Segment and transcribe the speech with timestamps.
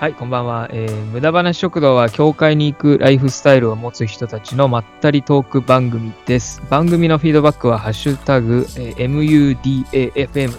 [0.00, 0.66] はい、こんばんは。
[0.72, 6.62] えー無駄話食堂は、教会に行くライフスタイルを持つ人たちのまったりトーク番組です。
[6.70, 10.52] 番組のフィードバックは、ハッシュタグ、えー MUDAFM、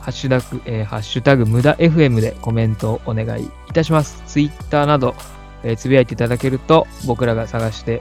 [0.00, 4.22] ハッシュタグ、えーハッシュタグ、無駄 FM でコメントをお願いいたします。
[4.26, 5.16] ツイッターなど、
[5.64, 8.00] えーつぶやいていただけると、僕らが探して、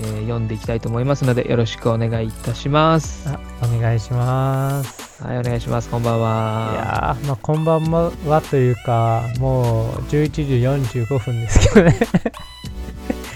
[0.00, 3.28] えー読んでいきたいと思いますので、よろしくお願いいたします。
[3.28, 5.22] あお願いします。
[5.22, 5.88] はい、お願いします。
[5.88, 6.72] こんばんいは。
[6.74, 11.98] やー、まあ、こんばんはというか、もう11時45分ですけどね。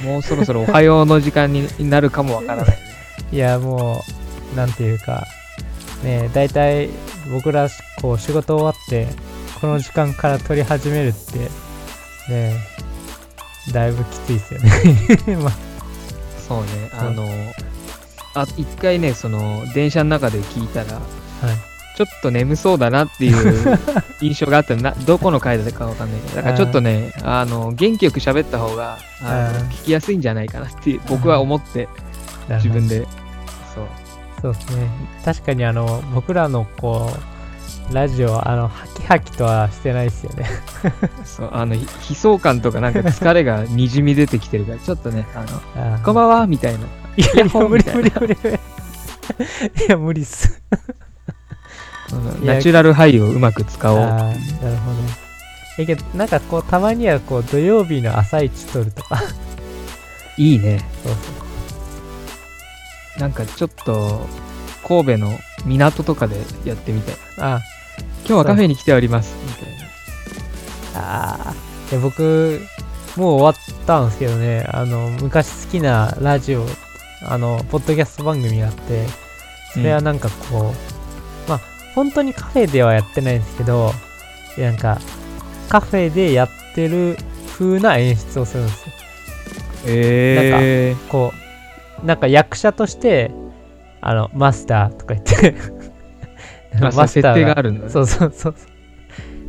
[0.05, 2.78] もうそろそろおはようの時間になるかもわからない。
[3.33, 4.02] いや、も
[4.52, 5.27] う、なんていうか、
[6.02, 6.88] ね、だいたい
[7.33, 7.69] 僕ら、
[8.00, 9.08] こう、仕事終わって、
[9.61, 11.38] この時間から撮り始めるって、
[12.33, 12.56] ね、
[13.72, 15.36] だいぶきついですよね。
[15.42, 15.70] まあ、
[16.50, 17.28] そうね、あの、
[18.34, 21.05] あ、一回ね、その、電車の中で聞いたら、はい。
[21.97, 23.78] ちょっと眠そうだなっていう
[24.20, 29.66] 印象があったな、どこの回だかわかんないけど、だからちょっとね、あの、元気よく喋った方が、あのうん。
[29.69, 31.88] 聞きやすいんじゃないかなって、僕は思って、
[32.48, 33.06] 自分で、
[33.72, 33.86] そう。
[34.42, 34.88] そうですね。
[35.25, 37.30] 確かにあの、僕らのこう、
[37.92, 40.46] ラジオ、あの、ハキハキとはしてないですよね。
[41.24, 46.80] そう、あの、ひ悲壮感とかなんか疲れがにじみ出てきてるから、ちょっとね、あの、あーこんばんはみたいな。
[47.16, 48.58] いや、いや無理無理無理無理。
[49.86, 50.62] いや、無理っす。
[52.42, 53.98] ナチュラルハイをうまく使おう。
[54.00, 54.38] なる
[54.77, 54.98] ほど。
[55.78, 59.22] え、けど、なんかこう、たまにはこう、土曜日の朝一撮るとか。
[60.36, 60.84] いいね。
[61.04, 61.14] そう
[63.20, 64.27] なんかちょっと、
[64.86, 67.14] 神戸の港とかでやってみたい。
[67.36, 67.44] そう。
[67.44, 67.60] あ
[68.31, 69.34] 今日はカフェに来ております。
[69.45, 69.89] みたいな。
[70.95, 72.61] あー、いや僕、
[73.17, 76.64] もう終わったんですけどね、あの、昔好きなラジオ、
[77.27, 79.05] あの、ポッドキャスト番組があって、
[79.72, 80.72] それはなんかこ
[81.47, 81.60] う、まあ、
[81.97, 83.91] 本当にカフェではやってないんですけど、
[84.56, 85.00] なんか、
[85.69, 87.16] カフェでやってる
[87.49, 88.93] 風な演出をするんですよ。
[89.87, 91.33] えこ
[92.00, 93.33] う、なんか役者として、
[94.00, 97.91] あの、マスターとか言って、ー、あ、設定があるんだね。
[97.91, 98.54] そうそうそう。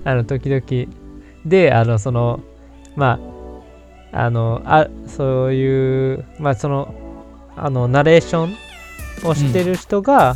[0.04, 0.92] あの、時々。
[1.46, 2.42] で、あの、その、
[2.96, 3.20] ま
[4.12, 6.94] あ、あの、あ、そういう、まあ、その、
[7.56, 10.36] あの、ナレーションをしてる人が、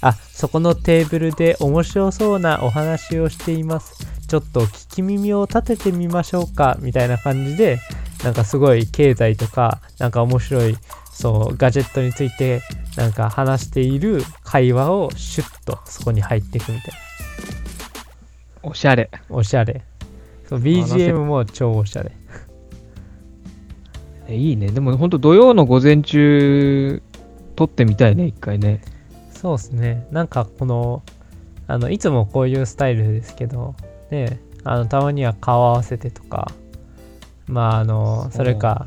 [0.00, 4.06] あ、そこのテーブルで面白そうなお話をしています。
[4.26, 7.78] ちょっと聞き耳を立ててみましょうか、みたいな感じで、
[8.24, 10.76] なんかすごい経済とか、なんか面白い、
[11.12, 12.62] そう、ガジェットについて、
[12.96, 16.94] なんか話している会話をシュッとそこに入っていくみたい
[18.62, 18.70] な。
[18.70, 19.10] おしゃれ。
[19.28, 19.82] おしゃれ。
[20.48, 22.12] BGM も超おしゃれ。
[24.28, 24.68] えいいね。
[24.68, 27.02] でも本当土曜の午前中、
[27.56, 28.82] 撮ってみたいね、一回ね。
[29.30, 30.06] そうですね。
[30.10, 31.02] なんかこの、
[31.66, 33.74] あの、いつもこういうスタイルですけど、
[34.10, 36.52] ね、あの、たまには顔合わせてとか、
[37.46, 38.86] まあ、あの、それか、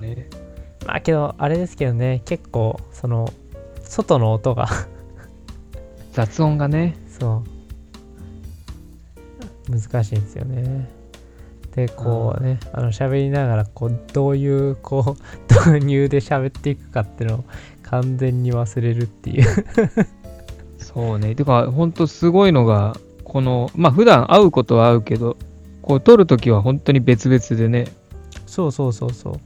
[0.85, 3.31] まあけど、あれですけどね、結構、その、
[3.95, 4.67] 外の音が、
[6.11, 6.97] 雑音がね。
[7.07, 7.43] そ
[9.69, 10.89] う、難しいんですよね。
[11.73, 15.21] で、こうね、あの、喋りながら、こう、どういう、こう、
[15.71, 17.43] 導入で喋っていくかっていうのを
[17.83, 19.45] 完全に忘れるっていう。
[20.77, 21.33] そうね。
[21.33, 25.37] てか、本当すごいのが、この、まあ普段会うことは会うけど、
[25.81, 27.87] こう撮るときは本当に別々でね、
[28.45, 29.39] そうそうそうそ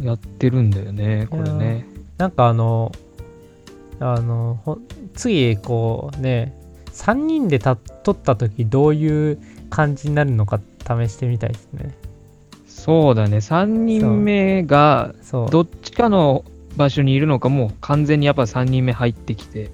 [0.00, 0.04] う。
[0.04, 1.86] やってるんだよね、これね。
[2.18, 2.90] なんかあの、
[4.00, 4.78] あの、ほ
[5.14, 6.54] 次、こうね、
[6.92, 9.38] 3人でた撮った時どういう
[9.70, 11.94] 感じになるのか試してみたいですね。
[12.66, 13.38] そうだね。
[13.38, 15.14] 3人目が。
[15.50, 16.44] どっちかの
[16.76, 19.70] 場所にいるのかもう完全にやっぱ3人目入ってきて。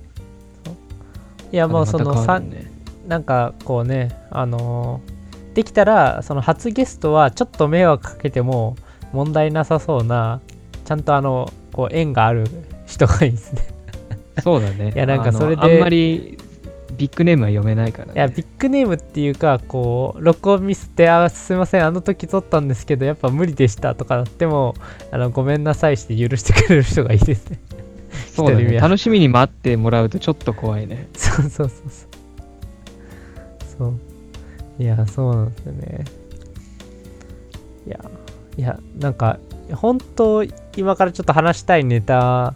[1.53, 2.73] いや、もうその3、また変わるね
[3.07, 5.23] なんかこうね、あのー
[5.55, 8.77] できたら、その初ゲストはちょっと迷惑かけても
[9.13, 10.41] 問題なさそうな、
[10.85, 12.47] ちゃんとあの、こう縁がある
[12.87, 13.63] 人がいいですね。
[14.41, 14.93] そうだね。
[14.95, 16.39] いやなんかそれであんまり
[16.97, 18.13] ビッグネームは読めないから、ね。
[18.15, 24.75] いや、ビッグネームっていうか、こう、録音ミスって、あ、すいません、あの時撮ったんですけど、やっぱ無理でしたとかなっても、
[25.11, 27.61] あの、ごめんなさいして許してくれる人がいいですね。
[28.33, 28.79] そうだね。
[28.79, 31.09] 楽しみに待ってもらうとちょっと怖いね。
[31.15, 31.79] そうそうそうそう。
[33.79, 34.83] そう。
[34.83, 36.05] いや、そうなんですよね。
[37.87, 38.01] いや、
[38.59, 39.39] いや、なんか、
[39.73, 40.45] 本当、
[40.77, 42.55] 今からちょっと話したいネタ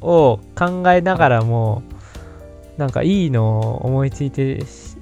[0.00, 1.82] を考えながらも、
[2.76, 4.96] なんかいいのを思いついて、し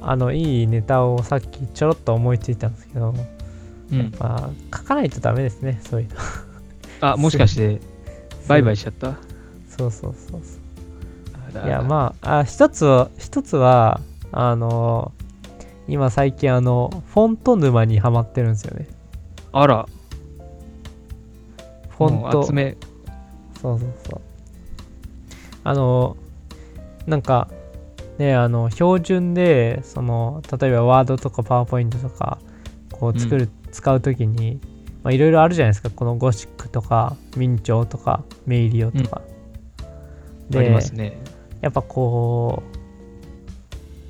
[0.00, 3.14] あの、いいネタをさっきちょろっと思いついたんですけど、
[3.92, 4.12] うん。
[4.18, 7.12] まあ、書かないとダメですね、そういうの。
[7.12, 7.80] あ、 もしかして、
[8.48, 9.14] バイバイしちゃった？
[9.68, 11.66] そうそうそうそう。
[11.66, 14.00] いや、まあ、あ一つは、一つは、
[14.32, 15.12] あの、
[15.86, 18.88] 今最近あの、フォント沼にハマってるんですよね。
[19.52, 19.86] あら、
[21.90, 22.46] フォント。
[22.46, 22.76] 集め、
[23.62, 24.20] そうそうそう。
[25.64, 26.16] あの、
[27.06, 27.48] なんか、
[28.18, 32.38] ね、あの、標準で、その、例えばワードとかパワーポイントとか、
[32.90, 34.60] こう作る、使うときに、
[35.02, 35.90] まあいろいろあるじゃないですか。
[35.90, 39.22] このゴシックとか、明朝とか、メイリオとか。
[40.54, 41.16] ありますね。
[41.60, 42.62] やっぱこ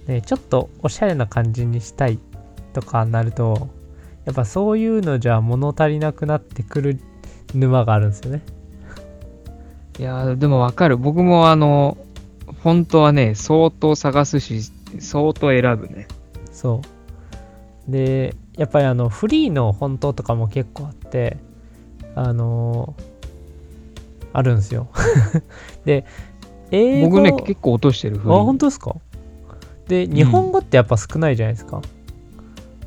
[0.09, 2.19] う、ね、ちょっとおしゃれな感じにしたい
[2.73, 3.69] とかなると、
[4.25, 7.01] やっぱそういうのじゃ物足りなくなってくる
[7.55, 8.43] 沼があるんですよね。
[9.99, 10.97] いやーでもわかる。
[10.97, 11.97] 僕もあの、
[12.63, 14.61] フォントはね、相当探すし、
[15.01, 16.07] 相当選ぶね。
[16.51, 16.81] そ
[17.89, 17.91] う。
[17.91, 21.37] で、やっぱりあの、フリーのフォントとかも結構あって、
[22.15, 23.13] あのー
[24.35, 24.89] あるんですよ。
[25.85, 26.07] で、
[26.71, 28.17] 英語僕ね、結構落としてる。
[28.17, 28.97] あ、本当ですか？
[29.89, 31.83] で、日本語ってやっぱ少ないじゃないですか。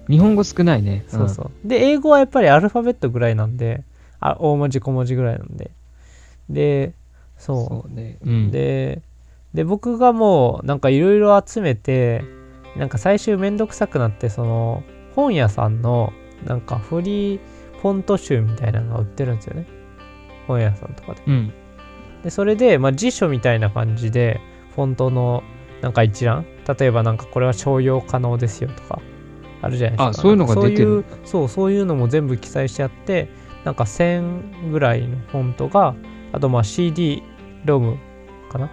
[0.10, 1.04] 日本語少ないね。
[1.08, 1.68] そうそう。
[1.68, 3.84] で、英語はやっぱりアルファベットぐらいなんで、
[4.20, 5.70] あ大文字小文字ぐらいなんで。
[6.50, 6.94] で、
[7.38, 7.92] そう。
[7.92, 8.18] ね。
[8.24, 8.52] うん。
[8.52, 9.02] で、
[9.54, 12.24] で、僕がもうなんかいろいろ集めて、
[12.76, 14.84] なんか最終めんどくさくなって、その
[15.16, 16.12] 本屋さんの
[16.46, 17.40] なんかフリー
[17.82, 19.68] フォント集みたいなのが売ってるんですよね。
[20.48, 21.22] 本屋さんとかで。
[21.28, 21.54] うん。
[22.24, 24.42] で、それで、まあ、辞書みたいな感じで、
[24.76, 25.44] フォントの
[25.82, 26.46] なんか一覧、
[26.80, 29.00] 例えばなんかこれは商用可能ですよとか、
[29.62, 30.08] あるじゃないですか。
[30.10, 33.30] あそういうのが出てるそういう、そう、そういうのも全部記載してあって、
[33.64, 35.96] なんか1000ぐらいのフォントが、
[36.36, 37.24] あとまあ CD
[37.66, 37.98] ロム
[38.52, 38.70] かな？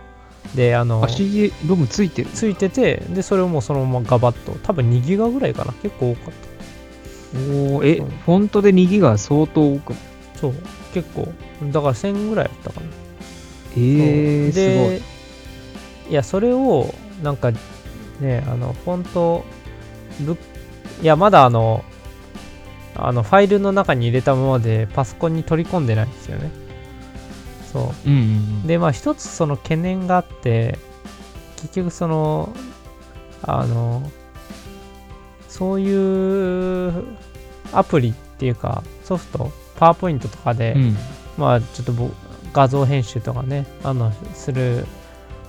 [0.55, 2.31] で、あのあ、、CD ロムついてる？
[2.31, 5.73] ついてて、で、それをもうそのままガバッと、多分2ギガぐらいかな？
[5.75, 7.39] 結構多かった。
[7.39, 8.07] おーえ、そう。
[8.07, 9.95] フォントで2ギガ相当多く
[10.35, 10.55] そう、
[10.93, 11.29] 結構、
[11.73, 12.87] だから1000ぐらいだったかな。
[13.75, 14.91] えー、すごい。
[14.97, 15.13] で。
[16.11, 16.93] いやそれを
[17.23, 17.53] なんか
[18.21, 19.45] ねあのフォント
[20.21, 20.37] ぶ
[21.01, 21.85] いやまだあの
[22.95, 26.51] あのファイルの中に入れたままでパソコンに取り込んでないんですよね
[27.73, 28.23] そうんうんう
[28.61, 30.79] んうでまあ一つその懸念があって
[31.57, 32.55] 結局その
[33.43, 34.11] あの
[35.49, 37.05] そういう
[37.73, 40.97] アプリっていうかソフトパワーポイントとかで、うん。
[41.37, 42.15] まあちょっと僕
[42.53, 44.87] 画像編集とかねあのする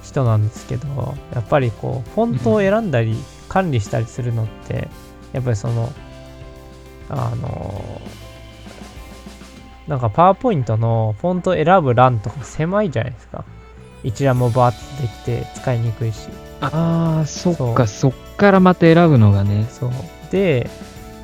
[0.02, 3.16] 人なんですけどやっぱりこうフォントを選んだり
[3.50, 4.88] 管理したりするのって
[5.34, 5.92] やっぱりその
[7.10, 8.02] あの
[9.88, 13.44] なんかパワーポイントのフォント選ぶ欄とか狭いじゃないですか。
[14.04, 16.28] 一覧もバーッとできて使いにくいし。
[16.62, 19.66] ああ、そっか、そっからまた選ぶのがね。
[19.70, 19.92] そう。
[20.32, 20.70] で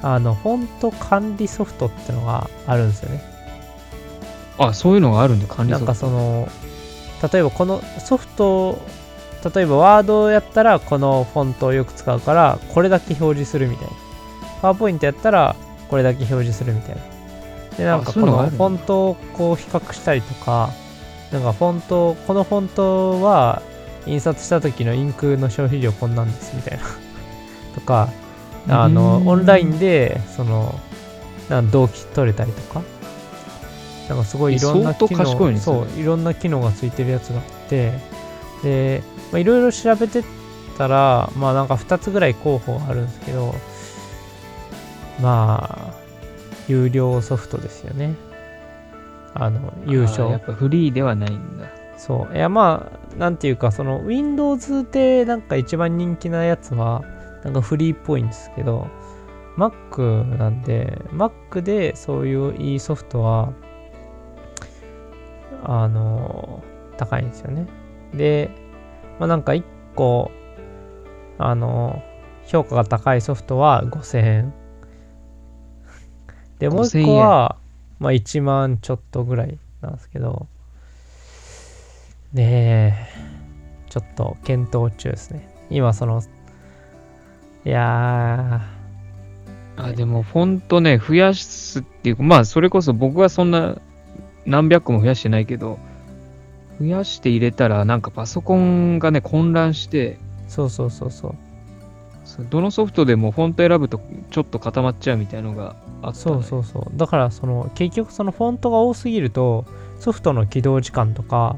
[0.01, 3.21] あのフォント管理ソフトってのがあるんですよね。
[4.57, 6.19] あ、そういうのがあるんだ、管理なんかソフト
[7.21, 8.79] その例えばこのソフト
[9.53, 13.93] 例えばワードやったらこのフォントをよく使うからこれだけ表示するみたいな。
[14.61, 15.55] パワーポイントやったら
[15.89, 17.01] これだけ表示するみたいな
[17.79, 20.69] でなんかこのフォントをこう比較したりとか
[21.31, 23.61] なんかフォントこのフォントは
[24.05, 26.83] 印刷した時のインクの消費量こんなんですみたいな。
[27.75, 28.09] とか
[28.67, 29.27] あのうん。
[29.29, 30.77] オンラインでその
[31.47, 32.81] なんか同期取れたりとか。
[34.09, 37.93] なんかすごいいろんな機能ねそういろんな機能がついてるやつがあって。
[38.63, 40.23] でまあいろいろ調べて
[40.77, 43.55] たらまあなんか2つぐらい候補があるんですけど
[45.21, 45.98] まあ
[46.69, 48.15] 有料ソフトですよね
[49.33, 51.69] あの優勝やっぱフリーではないんだ。
[51.99, 52.35] そう。
[52.35, 57.03] いや、まあ、なんていうか、その、Windows でなんか一番人気なやつは、
[57.43, 58.87] なんかフリーっぽいんですけど、
[59.57, 63.53] Mac なんで、Mac でそういういいソフトは、
[65.63, 66.63] あの、
[66.97, 67.67] 高いんですよね。
[68.13, 68.49] で、
[69.19, 70.31] まあなんか一個、
[71.37, 72.01] あの、
[72.45, 74.53] 評価が高いソフトは5000円。
[76.59, 77.55] で、もう一5000個は、
[77.99, 80.47] まあ1万ちょっとぐらいなんですけど、
[82.33, 85.49] ねえ、ちょっと検討中ですね。
[85.69, 86.21] 今その、
[87.65, 88.61] いや
[89.77, 93.77] あ、でもフォントね、増やすっていうか、まあ、それこそ僕はそんな
[94.45, 95.79] 何百個も増やしてないけど、
[96.79, 101.35] 増やして入れたら、なんかパソコンがね、混乱して、ー、そうそうそうそう。
[102.25, 106.13] そうどのソフトでもフォント選ぶとちょっと固まっちゃうみたいのがあね。
[106.13, 106.97] そうそうそう。
[106.97, 109.65] だからその、結局そのフォントが多すぎると、
[109.99, 111.57] ソフトの起動時間とか、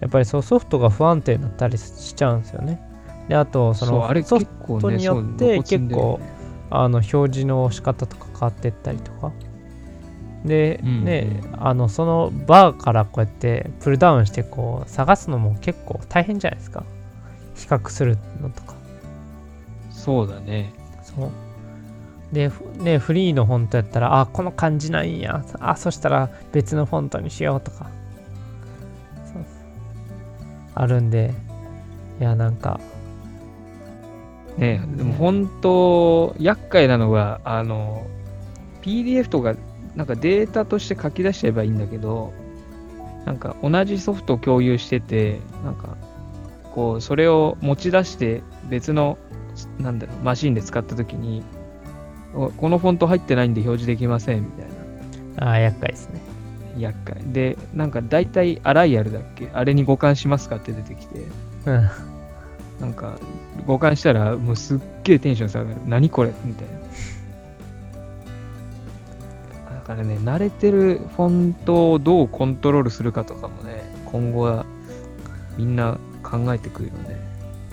[0.00, 2.80] やっぱりそうソフトが不安定になったりしちゃうんですよね。
[3.28, 4.46] で、あと、そのソフ
[4.80, 6.20] トによって結構、
[6.70, 9.32] あの表示の仕方とか変わってったりとか。
[10.44, 16.84] で、うんね、あの、そのバーからこうやってプルダウンしてこう探すのも結構大変じゃないですか。
[17.54, 18.74] 比較するのとか。
[19.90, 20.72] そうだね。
[21.02, 21.30] そそう
[22.32, 25.44] で、ね、フリーのフォントやったら、あ、この感じなんや。
[25.60, 27.90] あ、そしたら別のフォントにしようとか。
[30.74, 31.32] あるんで、
[32.20, 32.80] いや、なんか、
[34.58, 38.06] ねでも本当、厄介なのが、あの、
[38.82, 39.54] PDF とか、
[39.94, 42.34] なんかデータとして書き出しちゃえばいいんだけど、
[43.24, 45.96] なんか同じソフトを共有してて、なんか、
[46.74, 49.16] こう、それを持ち出して別の、
[49.78, 51.42] なんだろう、マシンで使ったときに、
[52.32, 54.66] このフォント入ってないんで表示できませんみたい
[55.36, 55.52] な。
[55.52, 56.20] あー厄介ですね。
[56.78, 57.22] 厄介。
[57.32, 59.50] で、なんか大体アライアルだっけ？
[59.52, 61.20] あれに互換しますかって出てきて、
[61.66, 61.90] うん。
[62.80, 63.18] なんか
[63.60, 65.76] 互換したらもうすっげえテンション下がる。
[65.86, 66.32] 何これ？
[66.44, 66.76] みたいな。
[69.70, 74.66] だからね、慣れてるフォントをどうコントロールするかとかもね、今後は
[75.56, 77.16] みんな考えてくるよね。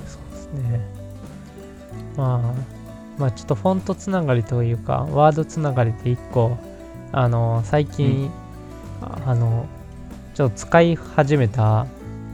[0.06, 0.80] そうですね。
[2.16, 2.83] まあ、
[3.18, 6.58] まあちょっとフォントつながりというか、ワードつながりで一個、
[7.12, 8.32] あの、最近、
[9.02, 9.66] ああの、
[10.34, 11.86] ちょっと使い始めた、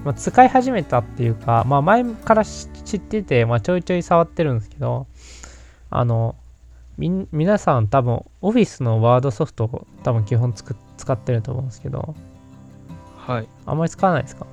[0.06, 5.08] まあ、使い始めたっていうか、まあ前から知知ってて、まあちょいちょい触ってるんですけど、
[5.90, 6.36] あの、
[6.98, 12.16] みん皆さん多分、オフィスのワードソフトを多分基本つく使ってると思うんですけど、
[13.18, 13.48] はい。
[13.66, 14.46] あんまり使わないですか？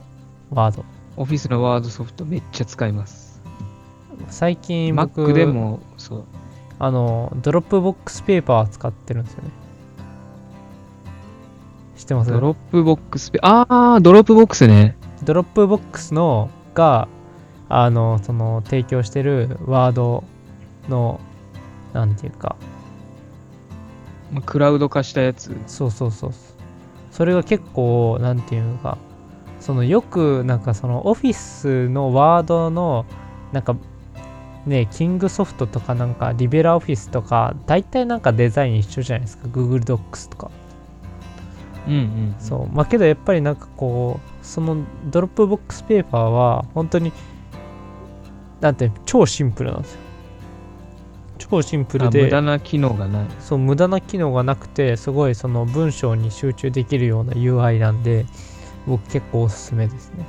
[0.50, 0.84] ワード。
[1.16, 3.25] オフィスのワードソフトめっちゃ使います。
[4.28, 6.24] 最近僕、Mac でも、そう。
[6.78, 9.50] あの、 Dropbox Paper 使ってるんですよね。
[11.96, 12.30] 知ってます？
[12.30, 14.96] ドロップボックスペ、あー、ドロップボックスね。
[15.24, 17.08] ドロップボックスのが、
[17.70, 20.22] あの、その、提供してるワード
[20.88, 21.20] の、
[21.94, 22.56] なんていうか、
[24.30, 25.56] まあクラウド化したやつ。
[25.66, 26.30] そうそうそう。
[27.10, 28.98] それが結構、なんていうか、
[29.60, 33.06] その、よく、なんかその、オフィスのワードの、
[33.52, 33.74] なんか、
[34.66, 39.46] ね、キングソフトとかなんか、リブレオフィスとか、大体なんかデザイン一緒じゃないですか。
[39.48, 40.50] Google Docs とか。
[41.86, 42.34] うんうん。
[42.38, 42.74] そう。
[42.74, 44.78] まあけどやっぱりなんかこう、その
[45.10, 47.12] Dropbox Paper は本当に、
[48.60, 50.00] なんて超シンプルなんですよ。
[51.38, 53.26] 超シンプルあで、無駄な機能がない。
[53.38, 58.26] そう、無駄な機能がなくて、すごいその文章に集中できるような UI なんで、
[58.86, 60.24] 僕結構おすすめですね。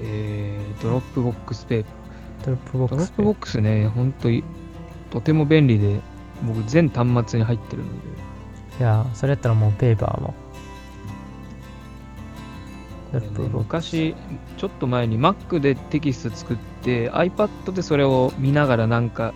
[0.00, 1.90] えー、 Dropbox Paper
[2.44, 2.90] ドロップボー。
[2.90, 4.44] ドロッックスペーパプボックスね、ほんとい
[5.10, 6.00] とても便利で、
[6.42, 8.80] 僕全端末に入ってるので、ー。
[8.80, 10.34] いやー、それやったらもうペーパーも。
[13.12, 13.96] ドロップボックス。
[13.96, 14.14] 昔、
[14.56, 19.32] ちょっと前に Mac でテキスト作って、iPad でそれを見ながらなんか、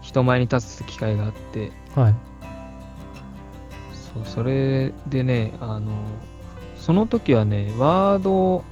[0.00, 2.14] 人前に立つ機会があって、はい。
[4.14, 5.92] そう、それでね、あの、
[6.76, 8.64] その時はね、ワード、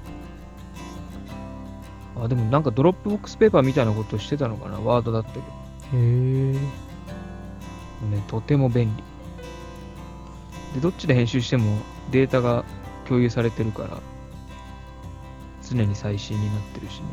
[2.24, 5.44] あ、でもなんか Dropbox Paper みたいなことをしてたのかな、ワードだったけど、
[5.92, 6.52] へー。
[6.54, 6.60] ね、
[8.26, 9.02] とても便利。
[10.74, 11.78] で、どっちで編集しても
[12.10, 12.64] データが
[13.06, 13.98] 共有されてるから、
[15.68, 17.06] 常に最新になってるしね。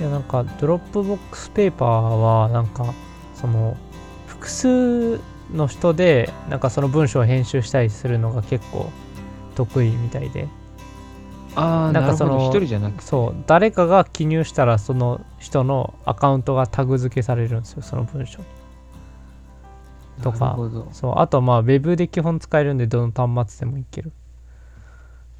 [0.00, 2.94] いやなんか Dropbox Paper はなんか
[3.34, 3.76] その
[4.26, 5.20] 複数
[5.52, 8.90] の人でなんかその文章を編集したりするのが結構
[9.56, 10.48] 得意みたいで
[11.56, 12.52] ああ、なかその。
[13.00, 18.44] そう誰かが記入したらその人のアカウントがタグ付けされるんですよその文章に
[20.22, 20.56] とか。
[20.92, 24.12] そうあとはまあ Web で基本使えるんでどの端末でもいける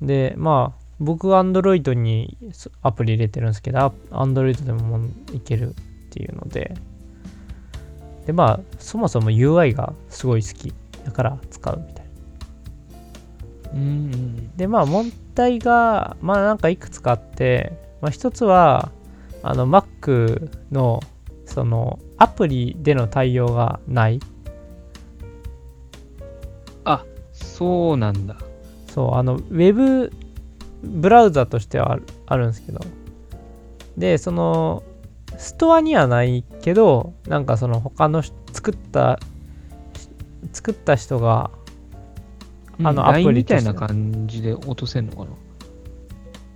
[0.03, 2.37] でまあ僕 Android に
[2.83, 5.01] アプリ入れてるんですけどあ Android でも
[5.33, 5.75] いけるっ
[6.11, 6.75] ていうので
[8.27, 10.73] でまあそもそも UI がすごい好き
[11.05, 12.11] だから使うみたいな
[13.75, 14.57] うんうん。
[14.57, 15.11] でまあ問
[15.41, 18.93] 題がまあなんかいくつかあって、まあ、一つは
[19.43, 21.01] あの Mac の
[21.47, 24.21] そのアプリでの対応がない
[26.85, 28.37] あ、そうなんだ。
[28.89, 30.13] そうあのウェブ
[30.83, 32.81] ブラウザとしてはあるあるんですけど
[33.97, 34.83] でその
[35.39, 39.21] ストアにはないけどなんかその他のし作った
[40.53, 41.51] 作った人が
[42.83, 45.31] あのうんアプリみたいな感じで落とせんのかな？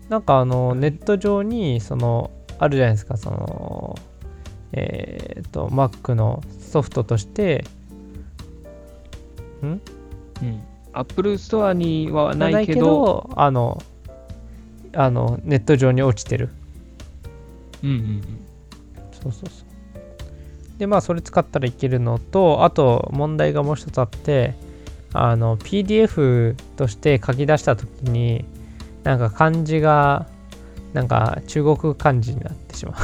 [0.08, 3.98] なんかあのネット上にそのあるじゃないですかその
[4.72, 7.64] えっ、と Mac のソフトとして。
[9.62, 9.80] うん。
[10.92, 13.82] Apple ストアにはないけど、あの
[14.92, 16.50] あのネット上に落ちてる。
[17.82, 18.22] うんうん。
[19.10, 20.78] そうそうそう。
[20.78, 24.54] でまあそれ使ったらいけるのとあと問題がもう一つあって
[25.14, 28.44] あの PDF として書き出した時に
[29.04, 30.26] なんか漢字が
[30.92, 32.94] なんか中国漢字になってしまう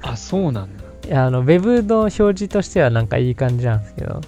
[0.02, 0.84] あ、そうなんだ。
[1.06, 4.20] いや、あの、ウェブの表示としてはなんかいい感じなんですけど。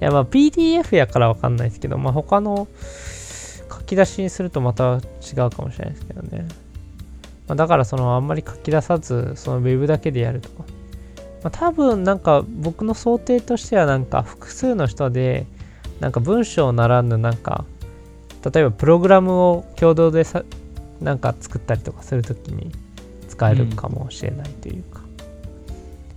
[0.00, 2.68] いや、まあ PDF やからわかんないですけど、まあ他の
[3.70, 6.46] 書き出しにするとまた違うかもしれないですけどね。
[7.48, 10.64] まあ、だからそのあんまり書き出さず、そのウェブだけでやるとか。
[11.42, 15.46] まあ、多分なんか僕の想定としてはなんか複数の人で
[16.00, 17.64] なんか文章ならぬなんか
[18.52, 20.42] 例えばプログラムを共同でさ
[21.00, 22.72] なんか作ったりとかするときに
[23.28, 25.00] 使えるかもしれないというか、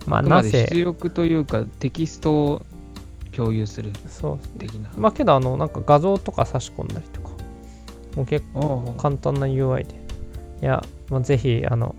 [0.06, 0.50] まああくまなぜ？
[0.50, 2.62] で出力というか、テキストを
[3.30, 4.58] 共有するそう。
[4.58, 4.90] 的な。
[4.96, 7.28] まあけどあのなんか画像とか差し込んだりとか
[8.16, 9.94] もう結構簡単な UI で。
[10.62, 11.94] いや、まあ、ぜひあの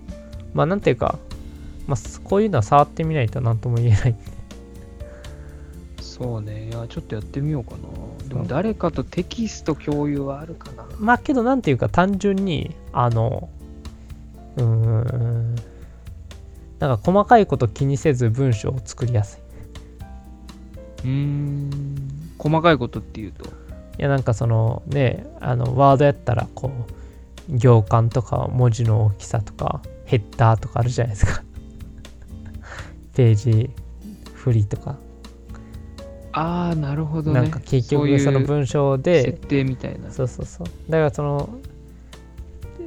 [0.52, 1.18] まあなんていうか、
[1.86, 4.16] まあ、こういうのは触ってみないと何とも言えない
[6.00, 6.68] そうね。
[6.68, 8.28] いや、ちょっとやってみようかな。
[8.28, 10.86] でも誰かとテキスト共有はあるかな。
[10.98, 13.48] まあけどなんていうか単純にあの
[14.56, 15.54] うーん
[16.78, 19.40] なんか細かいこと気にせず文章を作りやすい。
[21.02, 21.70] うーん。
[22.38, 23.44] 細かいことっていうと？
[23.44, 23.50] い
[23.98, 26.70] やなんかそのねあのワードやったらこ
[27.50, 31.42] う行間とか文字の大きさとかヘッダーとかあるじゃないですか。
[33.14, 33.70] ページ
[34.34, 34.96] 振りとか、
[36.32, 37.40] ああ、なるほどね。
[37.40, 40.10] なんか結局その文章で設定みたいな。
[40.10, 40.66] そうそうそう。
[40.90, 41.48] だからその、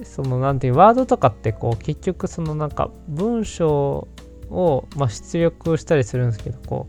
[0.04, 4.08] そのなんていう、ワードとかってこう、結局そのなんか文章
[4.50, 6.88] を、まあ、出力したりするんですけど、こ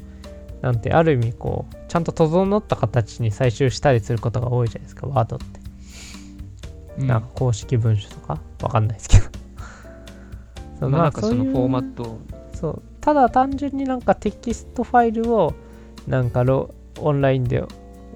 [0.61, 5.47] う、なんて、ある意味こう、ちゃんと整った形に採集したりすることが多いじゃないですか、ワードって。
[6.99, 8.40] うんなんか公式文書とか？
[8.61, 9.25] わかんないですけど。
[10.80, 12.18] そうまあ、なんかそのフォーマットを。
[12.52, 12.83] そう。
[13.09, 15.55] ただ単純になんかテキストファイルを
[16.07, 17.65] なんかロオンラインで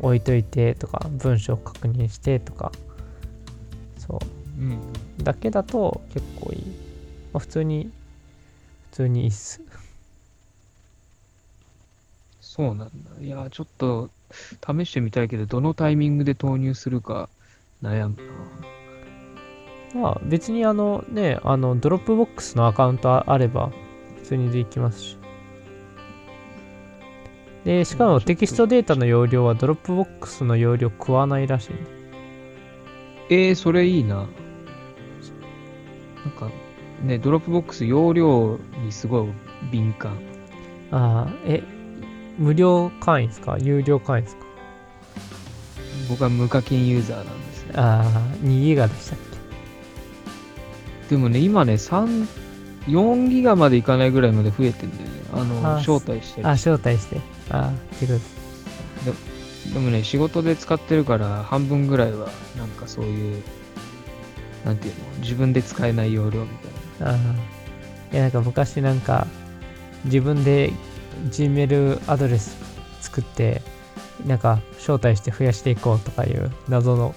[0.03, 2.71] 置いといてとか文章を確認してとか
[3.97, 4.21] そ
[4.59, 4.93] ううん。
[5.25, 6.63] だけだと結構いい、
[7.33, 7.91] まあ、普通に
[8.91, 9.63] 普通にいいっす
[12.43, 12.91] そうなんだ。
[13.19, 14.11] いや、ちょっと
[14.61, 17.31] 試してみたいけど、どのタイミングで投入するか
[17.83, 18.17] 悩む
[19.95, 20.03] な。
[20.03, 23.92] まあ別にあのねあの Dropbox のアカウントあれば普
[24.33, 25.19] 通にできますし
[27.65, 31.83] でしかもテキストデータの容量は Dropbox の容量食わないらしいんで
[33.31, 34.17] えー、それいいな。
[34.17, 34.27] なん
[36.37, 36.51] か、
[37.03, 39.29] ね、ドロップボックス容量にすごい
[39.71, 40.19] 敏感。
[40.91, 41.63] ああえ
[42.37, 43.57] 無料会員ですか？
[43.59, 44.45] 有料会員ですか？
[46.11, 47.73] 僕は無課金ユーザーなんですね。
[47.77, 49.19] ああ2ギガでしたっ
[51.09, 52.27] でもね、今ね、3、
[52.87, 55.21] 4ギガまでいかないぐらいまで増えてんだよね。
[55.33, 56.53] あの、あ招待してあ。
[56.53, 63.43] 招待してああってことですでもね、仕事で使ってるから、半分ぐらいは、なんかそういう、
[64.65, 66.49] なんていうの、自分で使えない容量み
[66.99, 67.13] たいな。
[67.13, 67.63] ああ
[68.13, 69.27] いやなんか昔なんか
[70.05, 70.71] 自分で
[71.31, 72.57] Gmail アドレス
[73.01, 73.63] 作って
[74.27, 77.15] なんか招待して増やしていこうとかいう謎の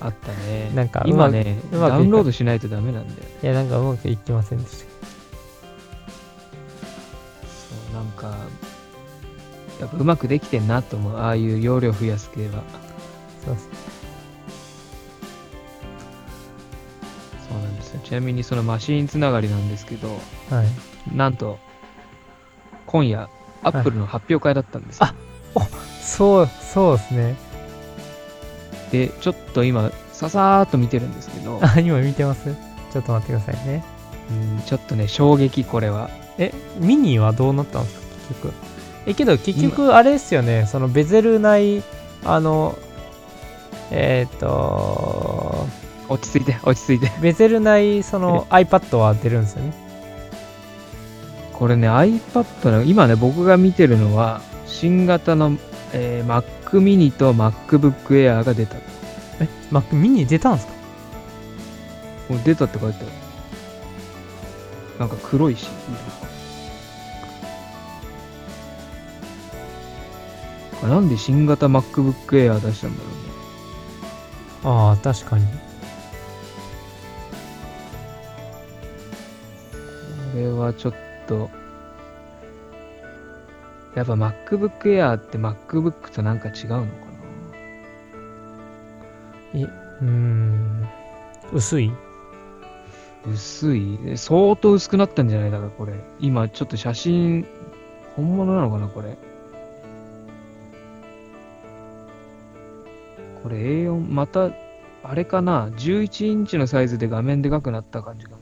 [0.00, 0.70] あったね。
[0.74, 3.28] なんか今ね、ダウンロードしないとダメなんだよ。
[3.42, 4.84] いやなんかうまくいきませんでしそ
[7.92, 8.36] うなんか、
[9.80, 11.16] やっぱうまくできてんなと思う。
[11.16, 12.52] ああいう容量増やす系は。
[12.52, 12.60] た
[13.44, 13.56] そうそう
[17.48, 18.00] そうなんですよ。
[18.04, 20.08] ちなみにそのマシーンつながりなんですけど、
[20.50, 20.66] はい
[21.16, 21.58] なんと、
[22.86, 23.28] 今夜、
[23.62, 25.06] アップルの発表会だったんですよ。
[25.06, 25.14] あ
[26.02, 27.47] そうそうですね
[28.90, 32.54] で、ちょっと今、ささーっと見てるんですけど、 あ今見てます？
[32.92, 33.84] ちょっと待ってくださいね。
[34.30, 36.10] うんちょっとね、衝撃、これは。
[36.38, 38.02] えミニはどうなったんですか？
[38.28, 38.54] 結局。
[39.06, 40.66] えけど結局あれですよね。
[40.70, 41.82] そのベゼル内
[42.24, 42.76] あの
[43.90, 45.66] えっ、と
[46.08, 47.10] 落ち着いて、落ち着いて。
[47.20, 49.72] ベゼル内その iPad は出るんですよね。
[51.54, 55.52] これね、iPad の、今ね、僕が見てるのは、新型の、
[55.92, 56.44] えー Mac
[56.80, 58.76] mini と MacBook Air が出た。
[59.40, 60.72] え Mac ミニ出たんですか？
[62.28, 63.12] もう出たって書いてある。
[64.98, 65.68] なんか黒いし、
[70.82, 73.18] なんで新型 MacBook Air 出したんだろうね。
[74.64, 75.46] ああ確かに
[80.32, 80.94] これはちょっ
[81.26, 81.48] と、
[83.98, 86.88] やっぱ MacBook Air って MacBook となんか違うのか
[89.54, 90.86] えうーん
[91.52, 91.88] 薄い？
[91.88, 91.96] な
[93.26, 93.98] 薄い？
[94.06, 95.50] え相当薄くなったんじゃない？
[95.50, 95.94] だからこれ。
[96.20, 97.44] 今ちょっと写真、
[98.14, 98.86] 本物なのかな？
[98.86, 99.18] これ。
[103.42, 104.50] これ A4、また、
[105.02, 108.32] あれかな ?11 インチのサイズで画面でかくなった感じか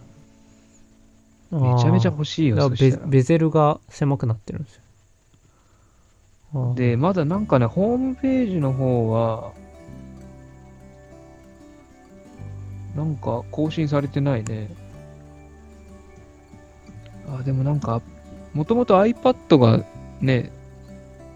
[1.50, 1.60] な。
[1.60, 4.82] めちゃめちゃ欲しいよ、そしベゼルが狭くなってるんですよ。
[6.74, 9.52] で、まだなんかね、ホームページの方は、
[12.94, 14.70] なんか更新されてないね。
[17.28, 18.00] あ、でもなんか、
[18.54, 19.84] もともと iPad が
[20.20, 20.50] ね、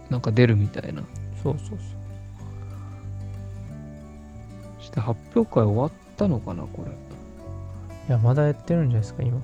[0.09, 1.03] なんか出るみたいな。
[1.43, 1.79] そうそうそう。
[4.79, 6.91] そして発表会終わったのかな、これ。
[6.93, 9.39] いや、まだやってるんじゃないですか、今。
[9.39, 9.41] い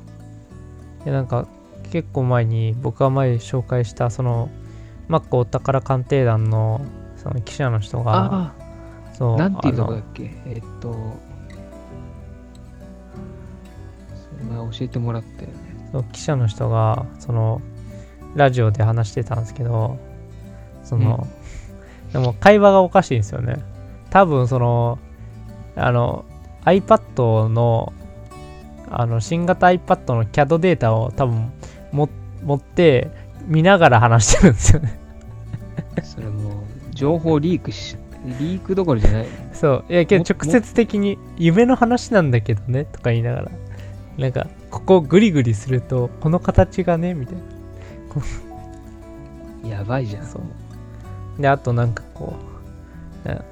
[1.05, 1.47] や、なんか、
[1.91, 4.49] 結構前に、僕が前紹介した、その、
[5.09, 6.81] マックお宝鑑定団の、
[7.17, 8.55] その記者の人が、あ
[9.15, 10.31] そう、あ、なんていうとこだっけ？
[10.47, 10.91] えっと、
[14.49, 15.55] 教えてもらったよね。
[15.93, 17.61] そう記者の人が、その、
[18.35, 19.99] ラジオで話してたんですけど、
[20.85, 21.27] その、
[22.13, 23.57] でも会話がおかしいんですよね。
[24.11, 24.99] 多分、その、
[25.77, 26.25] あの、
[26.65, 27.93] iPad の、
[28.91, 31.53] あの、新型 iPad の CAD データを多分
[31.93, 32.09] も
[32.45, 33.11] 持って、
[33.47, 34.99] 見ながら話してるんですよね。
[36.03, 37.97] それもう、情報リークし、
[38.39, 39.27] リークどころじゃない。
[39.53, 39.93] そう。
[39.93, 43.51] いや、けども直接的に、夢の話なんだけどね、とか言いながら、
[44.19, 47.43] なんか、ここグリグリすると、この形がね、みたいな。
[49.77, 50.27] やばいじゃん。
[50.27, 51.43] そう。
[51.43, 52.35] で、あとなんかこ
[53.25, 53.45] う、な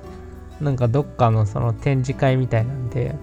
[0.61, 3.15] なんかどっかのその展示会みたいなんで、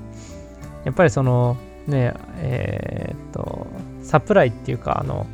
[0.84, 1.57] やっぱりその
[1.88, 3.67] ね、えーっと、
[4.03, 5.25] サプライっていうか、あの、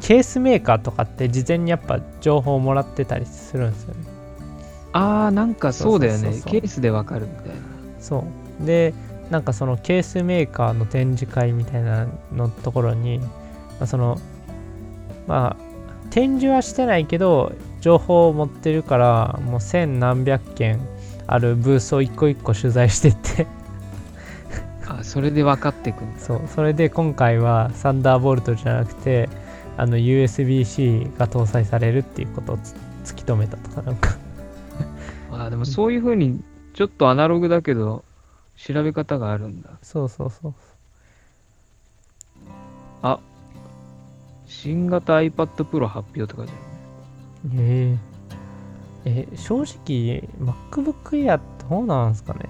[0.00, 4.00] ケースメーカーとかって事前にやっぱ情報をもらってたりするんですよね。
[4.92, 6.40] あー、なんかそうだよね。
[6.46, 7.54] ケースでわかるみたいな。
[8.00, 8.24] そ
[8.62, 8.66] う。
[8.66, 8.94] で、
[9.30, 13.28] なんかそのケースメーカーの展示会みたいなのところに、ま
[13.80, 14.18] あ、その、
[15.26, 15.66] まあ、
[16.10, 20.80] 展示はしてないけど、情報を持ってるから、もう千何百件
[21.26, 23.46] あるブースを一個一個取材してって、
[24.86, 26.20] あ、それで分かってくんだ。
[26.20, 29.28] そう、それで今回はサンダーボルトじゃなくて、
[29.76, 34.16] あの USB-C が搭載されるっていうことをつ突き止めたとか、なんか、
[35.30, 36.42] あー、でもそういうふうに、
[36.74, 38.04] ちょっとアナログだけど、
[38.56, 39.78] 調べ方があるんだ。
[39.82, 40.54] そうそうそう。
[44.46, 47.60] 新型 iPad Pro 発表とかじゃん。
[47.60, 47.98] え
[49.04, 52.40] ええ正直 MacBook Air どうなんすかね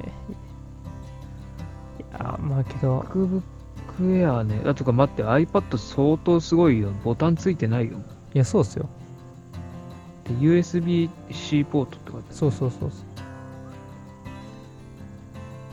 [1.98, 3.42] いやまあけど MacBook
[4.00, 4.62] Air ね。
[4.66, 6.90] あとか待って、iPad 相当すごいよ。
[7.04, 7.98] ボタンついてないよ。
[8.34, 8.86] いやそうっすよ
[10.24, 12.36] で USB-C ポートって書いてある。
[12.36, 12.90] そうそうそうそう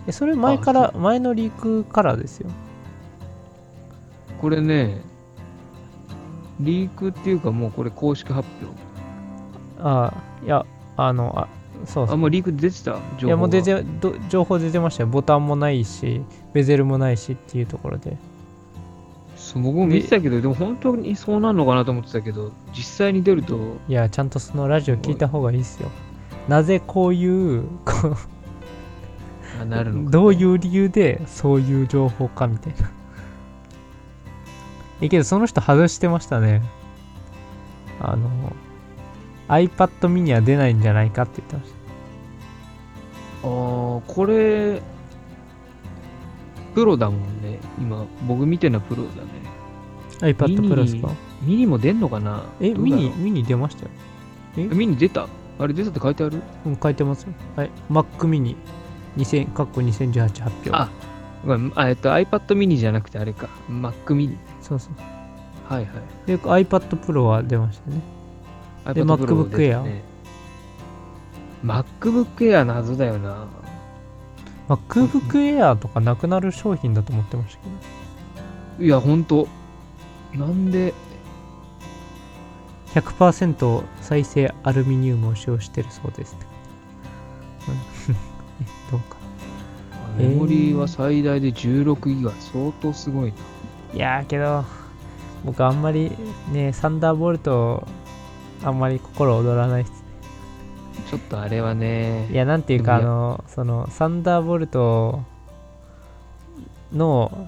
[0.08, 2.50] えそれ前から前のリークからですよ
[4.40, 5.02] これね、
[6.60, 8.78] リークっていうかもうこれ公式発表。
[9.82, 10.14] あ
[10.46, 11.48] いやあのあ
[11.86, 15.10] そうそあ、うもうリーク出てた情報いやもう出がてど情報出てましたよ。
[15.10, 16.22] ボタンもないし
[16.54, 18.18] ベゼルもないしっていうところで。
[19.36, 23.58] そう僕も見てたけど、でも本当にそうなるのかなと思ってたけど、実際に出ると、
[23.90, 25.90] いやちゃんとそのラジオ聞いた方がいいっすよ。
[26.48, 27.26] なぜこうい
[27.58, 28.16] うこう
[29.62, 30.12] あなるのか。
[30.12, 32.90] どういう理由でそういう情報かみたいな。
[35.02, 36.62] えけどその人外してましたね。
[38.00, 38.30] あの、
[39.50, 41.73] iPad mini は出ないんじゃないかって言ってまし
[43.44, 44.82] あー、これ、
[46.74, 47.60] プロだもんね。
[47.78, 49.18] 今、僕見てるのはプロだね。
[50.20, 50.26] た。
[50.28, 51.12] iPad ミニ Pro ですか？
[51.42, 52.44] ミニも出んのかな？
[52.62, 53.92] え、ミニ、ミニ出ましたよ。
[54.58, 54.66] え？
[54.66, 55.28] ミニ出た？
[55.60, 56.42] あれ出たって書いてある？
[56.66, 57.34] うん、書いてますよ。
[57.56, 57.72] はい。
[57.92, 58.56] Mac mini
[59.18, 60.72] 2000、かっこ2018発表。
[60.72, 60.90] あ
[61.76, 63.50] あえっと iPad mini じゃなくてあれか。
[63.70, 64.38] Mac mini。
[64.62, 64.94] そうそう。
[65.72, 65.94] はいはい。
[66.26, 68.02] で、iPad Pro は出ましたね。
[68.94, 70.04] で MacBook 出たね
[71.64, 73.48] MacBook Air 謎だよな。
[74.68, 78.86] MacBook Air とかなくなる商品だと思ってましたけど。
[78.86, 79.48] いや、ほんと。
[80.34, 80.94] なんで、
[82.94, 86.38] 100%再生アルミニウムを使用してるそうです
[88.92, 89.18] どうか
[90.18, 92.32] メモリーは最大で16ギガ。
[92.32, 93.38] 相当すごいな。
[93.96, 94.64] いやーけど、
[95.44, 96.12] 僕あんまり
[96.52, 97.88] ね、サンダーボルト、
[98.64, 100.03] あんまり心躍らないっす。
[101.14, 102.28] ちょっとあれはね。
[102.32, 105.22] いや、なんていうか、あの、その、サンダーボルト
[106.92, 107.48] の、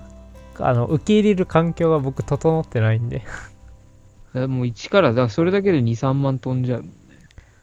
[0.59, 3.23] あの、受け入れる環境が僕整ってないんで。
[4.35, 6.85] えもう1から、だからそれだけで2、3万飛んじゃう。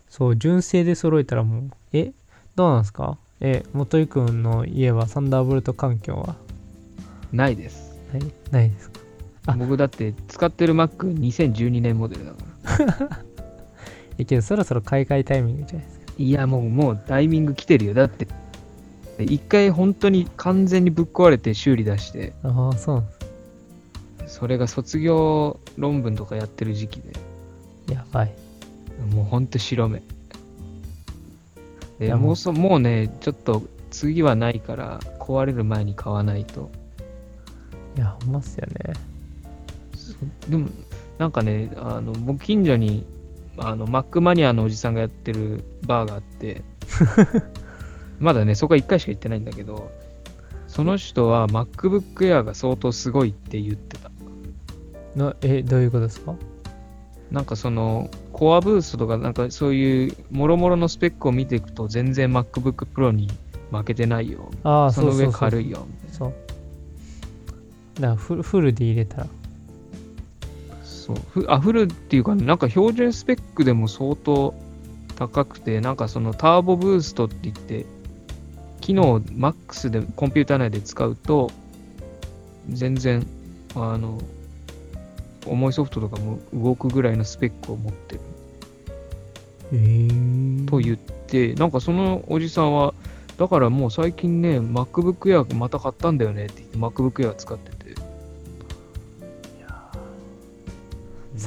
[0.08, 2.10] そう、純正で揃えたらもう、え、
[2.56, 3.16] どうなんですか？
[3.40, 6.34] え、元井くんの家はサンダーボルト環境は？
[7.32, 7.96] ないです。
[8.12, 9.00] ないないですか？
[9.46, 12.38] あ僕だって使ってる Mac2012 年モデルだか
[13.08, 13.18] ら。
[14.18, 16.12] え、けどそろそろ買い替えタイミングじゃないですか。
[16.18, 17.94] いや、もう、もうタイミング来てるよ。
[17.94, 18.29] だって、
[19.18, 23.12] 一回本当に完全にぶっ壊れて修理出して、ああ、そうなんで
[24.29, 24.37] す。
[24.38, 27.12] それが卒業論文とかやってる時期で、
[27.94, 28.33] やばい。
[29.14, 30.03] もうほんと白目。
[32.01, 36.70] いやもうでもうそもうね、ちょっと次はないから、壊れる前に買わないと。
[37.96, 38.94] いや、ほんまっすよね。
[40.48, 40.68] でも、
[41.18, 43.05] なんかね、あの僕近所に
[43.58, 46.62] あのマックマニアのおじさんがやってるバーがあって、
[48.18, 49.90] まだね、そこは1回しか行ってないんだけど、
[50.68, 54.10] その人は MacBook Air が相当すごいって言ってた。
[55.16, 56.34] のえ、どういうことですか？
[57.30, 63.28] なんかその、コアブーストとか、なんかそういう、もろもろのスペックを見ていくと、全然 MacBook Pro に
[63.70, 64.50] 負けてないよ。
[64.64, 65.40] ああ、その上そうそうそう。
[65.40, 65.86] 軽いよ。
[66.10, 66.32] そう。
[67.96, 69.26] だからフルフルで入れたら。
[71.02, 71.16] そう。
[71.16, 74.54] ふあ、フルっていうか、なんか標準スペックでも相当
[75.16, 77.86] 高くて、なんかそのターボブーストって言って、
[78.80, 81.50] 機能 MAX でコンピューター内で使うと、
[82.68, 83.26] 全然、
[83.74, 84.20] あの、
[85.44, 88.20] 重いソフトとかも動くぐらいのスペックを持ってる。
[89.72, 92.94] えー、と言って、なんかそのおじさんは、
[93.38, 97.82] だからもう最近ね、MacBook Air また買ったんだよねって言って、MacBook Air 使ってて、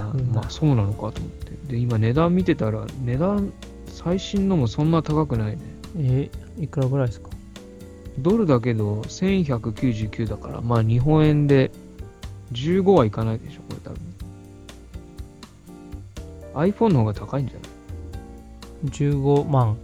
[0.03, 1.73] まあそうなのかと思って。
[1.73, 3.51] で、今値段見てたら、値段、
[3.87, 5.61] 最新のもそんな高くないね。
[5.97, 6.29] え
[6.59, 7.29] いくらぐらいですか？
[8.19, 11.71] ドルだけど1199だから、まあ日本円で
[12.53, 13.99] 15はいかないでしょ、これ多分。
[16.89, 17.69] iPhone の方が高いんじゃない
[18.91, 19.77] ?15 万。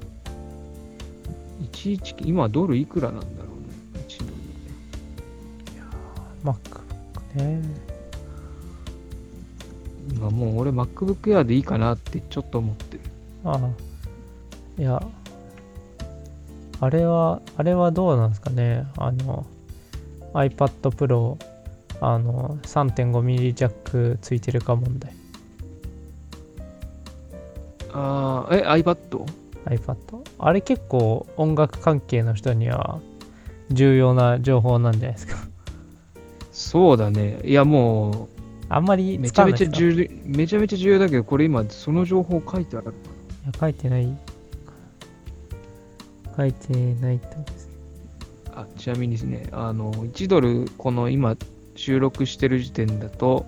[1.71, 4.05] ?11、今ドルいくらなんだろうね。
[4.07, 4.25] 1ド
[6.51, 7.90] ル MacBook ね。
[10.13, 13.01] 今もう俺 MacBook Air でいいかなってちょっと思ってる。
[13.45, 13.69] ああ。
[14.81, 15.01] いや、
[16.79, 18.85] あれは、あれはどうなんですかね。
[18.97, 19.45] あの、
[20.33, 21.37] iPad Pro、
[21.99, 25.13] あの、3.5ミリジャックついてるか問題。
[27.93, 29.25] あー、え、iPad?
[29.65, 29.95] iPad？
[30.39, 32.99] あれ結構音楽関係の人には
[33.69, 35.37] 重要な情報なんじゃないですか。
[36.51, 37.39] そうだね。
[37.43, 38.27] いやも
[38.73, 42.93] あんまりう、めちゃめちゃ重要、めちゃめちゃ重要だけど、これ今その情報書いてあるかい
[43.47, 44.17] や書いてない。
[46.37, 47.27] 書いてないと。
[48.55, 51.35] あ、ちなみにですね、あの、1ドル、この今
[51.75, 53.45] 収録してる時点だと、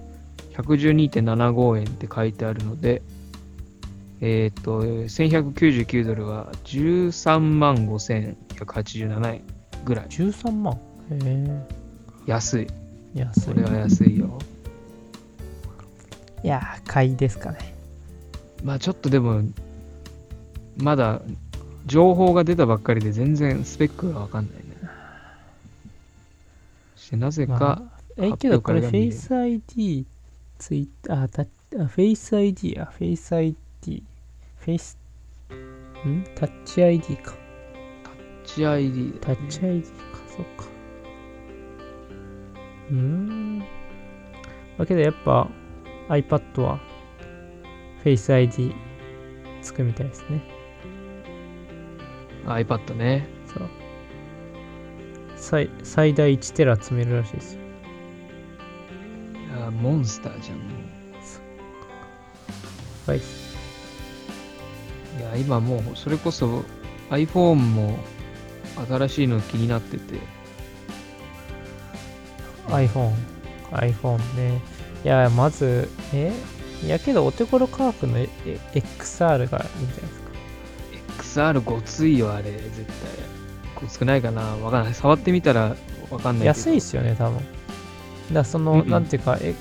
[0.58, 3.02] 112.75円って書いてあるので、
[4.20, 9.42] えっ、と、1199ドルは13万5187円
[9.86, 10.06] ぐらい。
[10.08, 10.74] 13万？
[10.74, 10.78] へ
[11.12, 11.68] え。
[12.26, 12.68] 安い。
[13.16, 13.54] 安い。
[13.54, 14.38] これは安いよ。
[16.44, 17.74] いやー、買いですかね。
[18.64, 19.42] まあちょっとでも、
[20.78, 21.22] まだ
[21.86, 24.64] 情報が出たばっかりで全然スペックがわかんないね。
[26.96, 30.06] そしてなぜか、まあ、え、発けどこれ Face ID
[30.60, 34.04] ツイあ、タッあ、Face ID あ、Face ID。
[34.66, 34.98] Face、
[36.08, 36.24] ん？
[36.36, 37.34] タッチ ID か。
[38.04, 39.92] タッチ ID タッチ ID か、
[40.30, 40.66] そっか。
[42.92, 43.60] うーん。
[44.78, 45.50] だけどやっぱ
[46.10, 46.80] iPad は
[48.04, 48.76] Face ID
[49.62, 50.42] つくみたいですね。
[52.46, 53.28] iPad ね。
[53.48, 53.70] そう。
[55.36, 57.62] 最最大1テラ積めるらしいですよ。
[59.58, 60.58] いやモンスターじゃん。
[60.58, 60.64] も
[63.06, 63.18] はい。
[63.18, 63.22] う
[65.20, 66.64] いや、今もう、それこそ
[67.10, 68.00] iPhone も
[68.88, 70.20] 新しいの気になってて、
[72.68, 73.14] iPhone、
[73.72, 74.62] iPhone ね。
[75.04, 76.32] いや、まず、え？
[76.84, 79.66] いやけど、お手頃価格のええ XR がいいんじゃない
[81.22, 81.52] ですか。
[81.52, 82.94] XR ごついよ、あれ、絶対。
[83.82, 84.94] ごつくないかなわかんない。
[84.94, 85.76] 触ってみたら
[86.10, 86.46] わかんないけど。
[86.46, 87.40] 安いっすよね、多分。
[88.32, 89.56] だその、うんうんなんていうか、え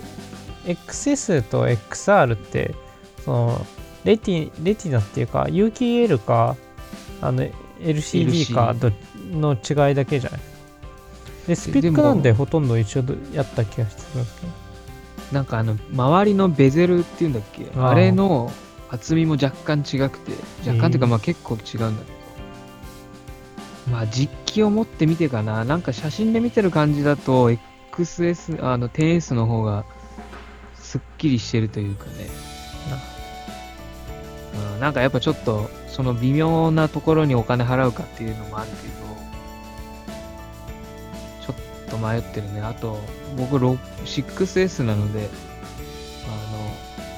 [0.67, 2.75] XS と XR って、
[3.25, 3.67] その、
[4.05, 6.57] レティ、レティナっていうか、UKL か、
[7.21, 7.45] あの、
[7.81, 8.75] LCD か
[9.33, 10.41] の違いだけじゃない
[11.49, 14.62] で、スペックなんでほとんど一緒やった気がしてるんですけど。
[15.33, 17.66] なんかあの、周りのベゼルっていうんだっけ？
[17.77, 18.53] あれの
[18.90, 20.33] 厚みも若干違くて、
[20.66, 22.18] 若干っていうかまあ結構違うんだけど。
[23.90, 25.64] まあ実機を持ってみてかな。
[25.64, 27.51] なんか写真で見てる感じだと、
[27.92, 29.85] XS、あの、10S の方が
[30.75, 32.12] すっきりしてるというかね。
[34.75, 39.02] うん、なんかやっぱちょっと、その微妙なところにお金払うかっていうのもあるけど、
[41.93, 42.63] と迷ってるね。
[42.63, 42.99] あと、
[43.37, 45.29] 僕、6 6S なので、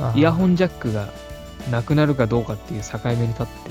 [0.00, 1.08] あの、イヤホンジャックが
[1.70, 3.70] なくなるかどうかっていう境目に立って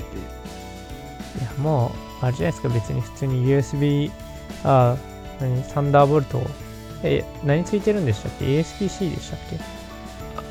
[1.40, 4.10] いや、もう、あれじゃないですか、別に普通に USB、
[4.64, 4.96] あ、
[5.40, 6.42] 何、 Thunderbolt
[7.02, 8.46] え、何ついてるんでしたっけ?
[8.57, 9.84] USB-C でしたっけ？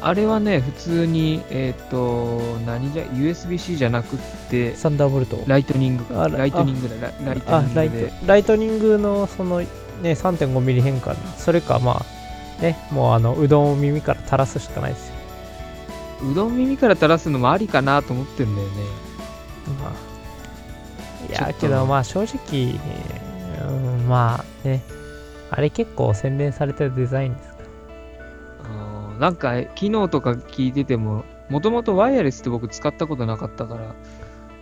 [0.02, 9.64] あれはね、普通に、えっ、と、何じゃ、USB-C じゃなくって、 Thunderbolt。Lightning、Lightning だ、ラ Lightning Lightning のその
[10.02, 11.16] ね 3.5mm 変換。
[11.38, 12.04] それかま
[12.60, 15.16] あねもうあのうどんを耳から垂らすしかないですよ。
[16.32, 18.74] うどん耳から垂らすのもありかなと思ってんだよね。
[19.82, 20.14] まあ。
[21.30, 22.80] いやけどまあ正直、
[23.70, 24.82] うん、まあね。
[25.56, 27.56] あれ結構洗練されたデザインですか
[28.64, 33.94] あーなんか、機能とか聞いてても、もともとワイヤレスって僕使ったことなかったから、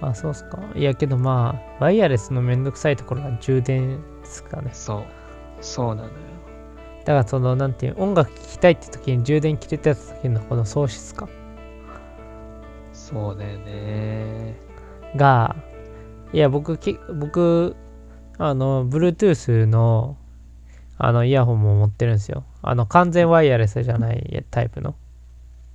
[0.01, 0.59] あそうっすか。
[0.75, 4.71] いやけどまあワイヤレスのめんどくさいところは充電ですかね。
[4.73, 5.05] そう。
[5.61, 6.13] そうなのよ。
[7.05, 11.29] だからそのなんていう音楽聴きたいって時に充電切れた時のこの喪失感
[12.93, 14.55] そうだよね。
[15.15, 15.55] が、
[16.31, 17.75] いや、僕、き僕、
[18.37, 20.17] あの、Bluetooth の、
[20.97, 22.45] あの、イヤホンも持ってるんですよ。
[22.61, 24.95] あの、完全ワイヤレスじゃないタイプの。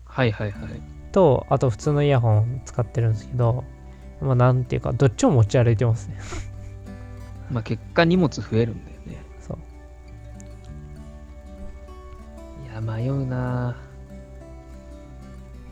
[0.07, 0.83] はいはいはい。
[1.13, 3.65] と、あと普通のイヤホン使ってるんですけど、
[4.23, 6.17] まあ、なんていうか、どっちも持ち歩いてますね。
[7.51, 8.96] まあ結果荷物増えるんだ
[12.77, 13.77] や、迷うな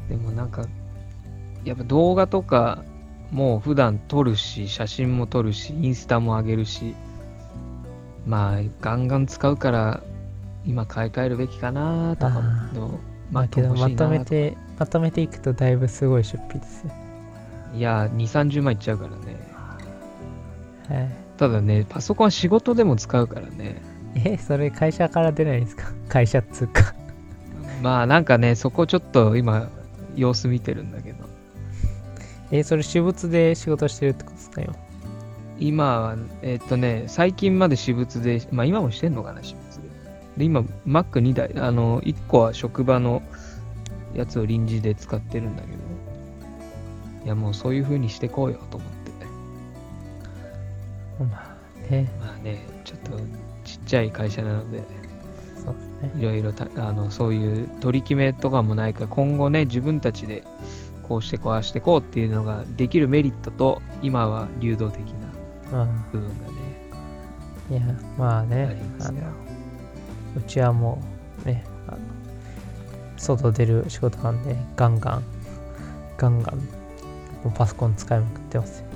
[0.08, 0.66] でもなんか、
[1.64, 2.84] やっぱ動画とか
[3.30, 6.94] もう普段撮るし、写真も撮るし、インスタも上げるし、
[8.26, 10.02] まあガンガン使うから、
[10.66, 12.98] 今買い替えるべきかなとかあーの、
[13.30, 16.92] まあけど、まとめて、まとめていくとだいぶすごい出費ですよ。
[17.74, 19.36] いや、2、30万いっちゃうからね。
[20.88, 21.10] はい。
[21.38, 23.93] ただね、パソコンは仕事でも使うからね。
[24.16, 25.90] え、それ会社から出ないんですか？
[26.08, 26.94] 会社っつうか。
[27.82, 29.68] まあなんかね、そこちょっと今、
[30.16, 31.24] 様子見てるんだけど。
[32.50, 34.74] え、それ私物で仕事してるってことですかよ。
[35.58, 39.88] 今は、えっとね、最近まで私物で、まあ今もしてんのかな、私物で。
[40.38, 43.22] で、今、Mac2 台、あの、1個は職場の
[44.14, 45.74] やつを臨時で使ってるんだけど、
[47.24, 48.94] いやもうそういう風にしてこうよと思って。
[51.24, 51.56] ま
[51.88, 53.12] あね、まあね、ちょっと
[53.84, 54.82] ちっちゃい会社なので。
[56.18, 60.44] いろいろたあのそういう取り決めとかもないから、今後ね、自分たちで
[61.08, 65.00] こうしてこうしてこうっていうのができるメリットと、今は流動的
[65.72, 66.04] なうん。
[66.12, 69.20] 部分がね、いや、まああねあの。
[70.36, 71.00] うちはも
[71.42, 71.64] うね、
[73.16, 75.24] 外出る仕事なんで、ガンガン、
[76.18, 76.62] ガンガン、も
[77.46, 78.86] うパソコン使いまくってますよ。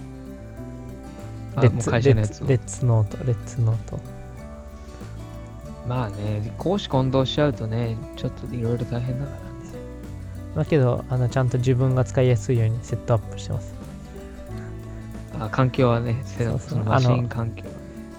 [1.63, 1.91] レッツ
[2.85, 4.18] ノート、レッツノート。
[5.89, 9.49] まあね、講師混同しちゃうとね、ちょっといろいろ大変だからね。
[10.55, 13.75] だけど、あの、ちゃんと自分が使いやすいようにセットアップしてます。
[15.41, 17.65] あ環境はね、せそうそうそのマシン環境。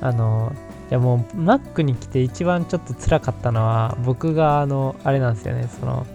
[0.01, 0.51] あの、
[0.89, 6.07] いやもう Mac に来て一番ちょっと辛かったのは、僕があの、あれなんですよね、その、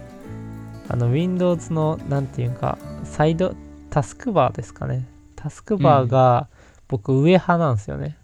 [0.88, 3.54] あの、Windows の、なんていうか、サイド、
[3.90, 5.06] タスクバーですかね。
[5.36, 6.48] タスクバーが
[6.88, 8.16] 僕上派なんですよね。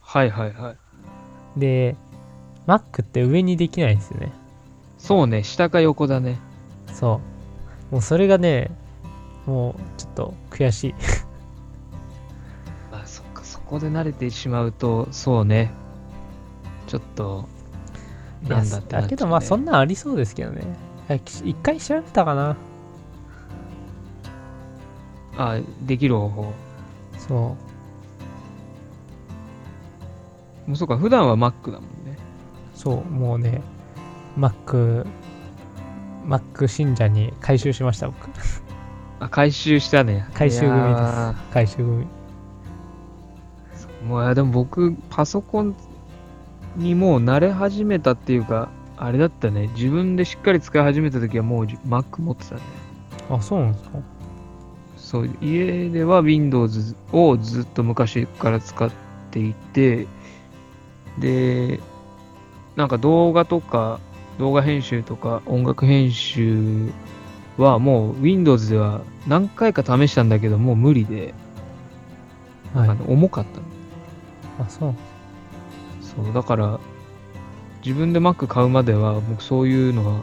[0.00, 0.76] はいはいはい。
[1.56, 1.96] で、
[2.66, 4.32] Mac って上にできないんですよね。
[4.98, 6.38] そうね、下か横だね。
[6.92, 7.20] そ
[7.90, 7.94] う。
[7.94, 8.70] もうそれがね、
[9.46, 10.94] もうちょっと悔しい。
[12.92, 15.72] あ、そっか、そこで慣れてしまうと、そうね。
[16.86, 17.48] ちょっと、
[18.48, 19.02] なんだってね。
[19.02, 20.62] だけどまあそんなんありそうですけどね。
[21.44, 22.56] 一回調べたかな。
[25.36, 26.52] あ、できる方法。
[27.18, 27.71] そう。
[30.66, 32.16] もうそうか、普段は Mac だもんね。
[32.74, 33.62] そう、もうね、
[34.38, 35.06] Mac、
[36.26, 38.30] Mac 信者に回収しました、僕。
[39.20, 40.26] あ、回収したね。
[40.34, 41.52] 回収組です。
[41.52, 42.04] 回収組。
[42.04, 42.06] ー
[44.06, 45.76] もうでも僕、パソコン
[46.76, 49.68] にもう慣れ始めたっていうか、あれだったね。
[49.74, 52.60] 自分でしっかり使い始めた時はもう Mac 持ってたね。
[53.30, 53.90] あ、そうなんですか
[54.96, 58.90] そう、家では Windows をずっと昔から使っ
[59.30, 60.06] ていて、
[61.18, 61.80] で、
[62.76, 64.00] なんか動画とか、
[64.38, 66.90] 動画編集とか音楽編集
[67.58, 71.34] はもう Windows では何回か試したんだけど、もう無理で、
[72.74, 72.88] はい。
[72.88, 74.66] あの重かったの。
[74.66, 74.94] あ、そう。
[76.00, 76.80] そう、だから、
[77.84, 80.22] 自分で Mac 買うまでは、僕そういうのは、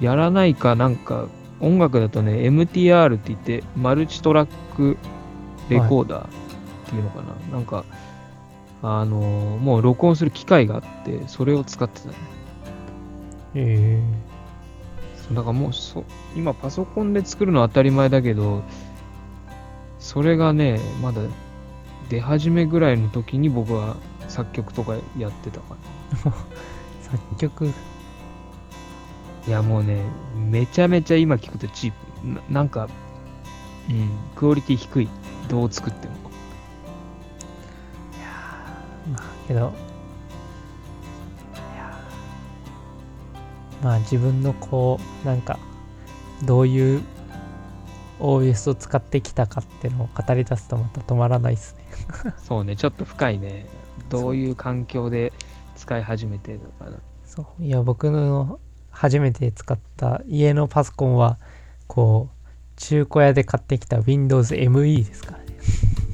[0.00, 1.26] やらないかなんか、
[1.60, 4.96] 音楽だとね、MTR って言って、マルチトラック
[5.68, 6.28] レコーダーっ
[6.86, 7.56] ていうのかな。
[7.56, 7.84] なんか、
[8.82, 12.14] あのーもう録音する機械があって、それを使ってたね。
[13.54, 14.02] え。
[15.16, 16.04] そうだからもうそ、
[16.36, 18.62] 今パソコンで作るのは当たり前だけど、
[19.98, 21.22] それがね、まだ
[22.08, 23.96] 出始めぐらいの時に僕は
[24.28, 25.76] 作曲とかやってたか
[27.02, 27.70] 作曲、な
[29.48, 30.02] いやもうね
[30.34, 32.28] めちゃめちゃ今聞くとチープ。
[32.28, 32.88] ななんか
[33.88, 35.08] うんクオリティ低い。
[35.48, 36.14] どう作っても
[39.46, 39.72] けど、
[43.82, 45.58] まあ自分のこう、なんか、
[46.44, 47.02] どういう
[48.20, 51.84] OS を使ってきたかっていうのを語り出すとまた止まらないですね。
[52.38, 53.66] そうねちょっと深いね
[54.10, 55.32] どういう環境で
[55.76, 57.64] 使い始めてるのかなそう。
[57.64, 61.38] いや、僕の初めて使った家のパソコンは、
[61.86, 62.36] こう、
[62.76, 65.44] 中古屋で買ってきた Windows ME ですからね。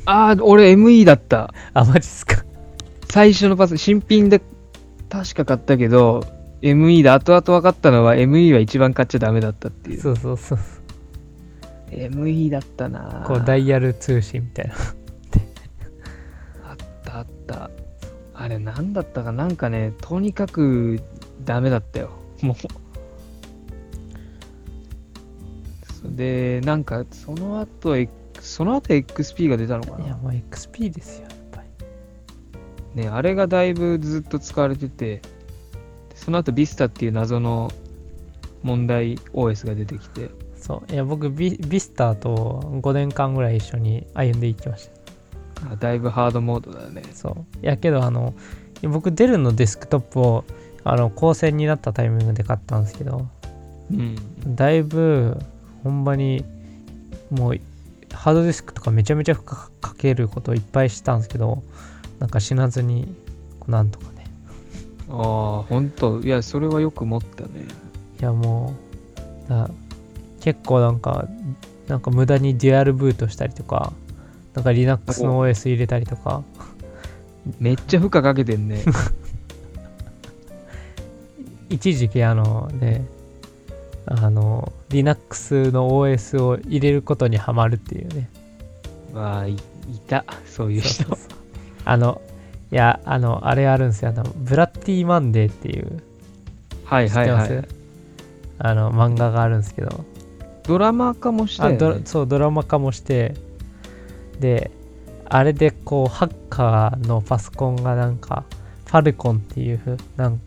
[0.04, 2.41] ああ俺 ME だったあ、マジっすか。
[3.12, 4.40] 最初のパス新品で
[5.10, 6.24] 確か買ったけど
[6.62, 10.00] ME だ後々分かったのは ME は一番買っちゃダメだったっていう。
[10.00, 10.58] そうそうそう。
[11.90, 13.22] ME だったな。
[13.26, 14.74] こう、ダイヤル通信みたいな。
[16.70, 17.70] あったあった。
[18.32, 19.46] あれ何だったかな？
[19.46, 20.98] んかねとにかく
[21.44, 22.12] ダメだったよ。
[22.40, 22.56] もう。
[25.92, 27.94] そでなんかその後
[28.40, 31.28] その後 XP が出たのかいや、なもう XP ですよ。
[32.95, 35.22] ねあれがだいぶずっと使われてて
[36.14, 37.70] その後 Vista っていう謎の
[38.62, 40.30] 問題 OS が出てきて
[40.62, 40.93] そう。
[40.93, 45.72] いや、僕ビ、ビスターと5年間ぐらい一緒に歩んでいきました。
[45.72, 47.64] あだいぶハードモードだねそう。
[47.64, 48.32] いや、けど、あの、
[48.82, 50.45] 僕、デルのデスクトップを、
[50.84, 53.26] あの、高専になったタイミングで買ったんですけど、
[53.90, 54.16] うん
[54.55, 55.36] だいぶ、
[55.82, 56.45] ほんまに、
[57.30, 57.61] もう、
[58.12, 59.47] ハードディスクとかめちゃめちゃ負荷
[59.80, 61.64] かけることをいっぱいしたんですけど、
[62.22, 63.16] なんか死なずに、
[63.66, 64.24] なんとかね。
[65.08, 66.20] ああ本当。
[66.20, 67.66] いやそれはよく持ったね。
[68.20, 68.76] いや、も
[69.46, 69.68] う、だ
[70.38, 71.26] 結構なんか、
[71.88, 73.92] なんか無駄にデュアルブートしたりとか、
[74.54, 76.44] なんか Linux の OS 入れたりとか、
[77.58, 78.84] めっちゃ負荷かけてんね。
[81.70, 83.04] 一時期あのね、
[84.06, 88.30] あの、Linux の OS を入れることにはまるっていうね。
[89.12, 89.58] まあいい
[90.06, 90.24] た。
[90.46, 91.02] そういう人。
[91.02, 91.31] そうそう
[91.84, 92.20] あの、
[92.70, 94.10] いや、あの、あれあるんですよ。
[94.10, 96.02] あの、ブラッディマンデーっていう、
[96.84, 97.68] はい知ってます、はいはい
[98.64, 100.04] あの、漫画があるんですけど、
[100.62, 102.00] ドラマ化もしたあドよね。
[102.00, 103.34] ラそう、ドラマ化もして、
[104.38, 104.70] で、
[105.28, 108.44] あれでこう、ハッカーのパソコンがなんか、
[108.86, 110.40] ファルコンっていう、なん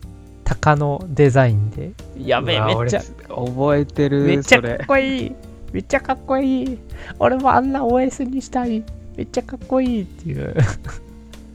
[0.44, 5.32] 鷹のデザインで、やべえ、めっちゃ、俺覚えてるめっちゃかっこいい。
[5.72, 6.78] めっちゃかっこいい。
[7.18, 8.82] 俺もあんな OS にしたい。
[9.16, 10.54] めっちゃかっこいいっていう。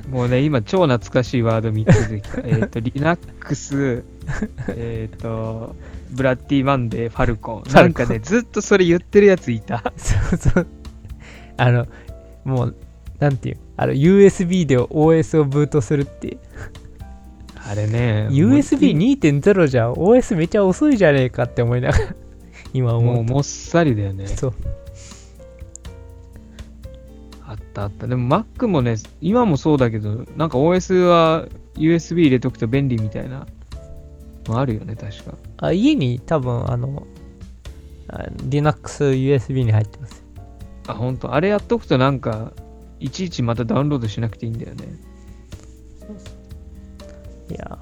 [0.09, 4.03] もうね今超懐かしいワード3つ出てきた えっと Linux
[4.69, 5.75] えっと
[6.11, 10.67] ブラッディマンデーファルコンなんかねずっとそれ言ってるやついたそうそう。
[11.61, 11.85] あの、
[12.43, 12.75] もう、
[13.19, 16.37] なんていう、あの、USB で OS をブートするって。
[17.63, 22.15] あれね USB2.0 じゃ OS めっちゃ遅いじゃねえかって思いながら、
[22.73, 23.21] 今も思うと。
[23.21, 24.53] うもっさりだよねそう。
[27.71, 28.07] あったあった。
[28.07, 33.47] でも Mac もね、今もそうだけど、なんか OS は USB 入れとくと便利みたいな
[34.45, 35.37] のあるよね、確か。
[35.57, 37.07] あ家に多分、あの、
[38.09, 40.23] あ Linux USB に入ってます。
[40.87, 41.33] あ、ほんと。
[41.33, 42.51] あれやっとくとなんか、
[42.99, 44.85] いちいちまたダウンロードしなくていいんだよね。
[47.49, 47.79] いや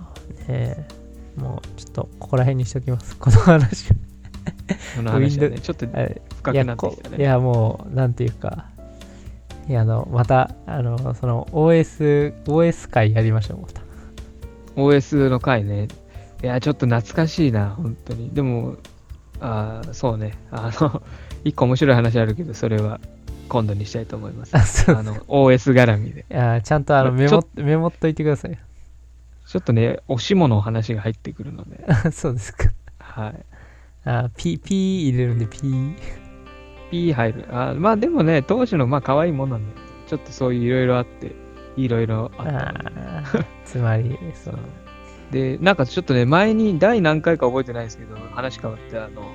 [0.47, 0.87] ー、ねえ
[1.39, 3.17] もうちょっとここら辺にしときます。
[3.17, 3.87] この話。
[4.95, 6.55] その話ね、ちょっと深くなってきたね。
[6.55, 8.68] いやこいやもうなんていうか
[9.69, 13.89] いやあのまたあのその OS OS 会やりましょうまた
[14.79, 15.87] OS の回ね。
[16.41, 18.29] いや、ちょっと懐かしいな、本当に。
[18.29, 18.77] でも、
[19.41, 20.37] あーそうね。
[20.51, 21.01] あの、
[21.43, 22.99] 一個面白い話あるけど、それは
[23.49, 24.55] 今度にしたいと思います。
[24.55, 26.25] あそうあの、OS 絡みで。
[26.29, 28.57] いやちゃんとあのメモメモっといてください
[29.45, 33.45] ちょっとね、おしもの話が入ってくるので、あ そうですかはい。
[34.05, 35.59] あ P, P 入れるんで P
[36.91, 37.45] P 入る。
[37.51, 41.35] あまあでもね、当時のまあ可愛いもんなんで、ちょっとそういういろいろあって、
[41.75, 42.45] いろいろあっ
[43.33, 43.45] た。
[43.65, 44.55] つまりそう。
[45.31, 49.31] で、なんかちょっとね、前に第何回か覚えてないですけど、話変わって、あの、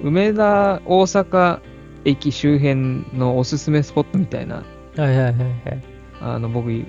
[0.00, 1.60] 梅田大阪
[2.04, 4.62] 駅周辺のおすすめスポットみたいな、は
[4.96, 5.34] いはいはいはい。
[6.20, 6.86] あの、僕、い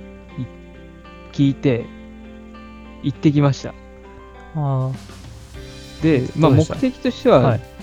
[1.32, 1.86] 聞いて、
[3.04, 3.74] 行ってきました。
[4.56, 4.92] あ
[6.02, 7.77] で、まあ目的としては、はい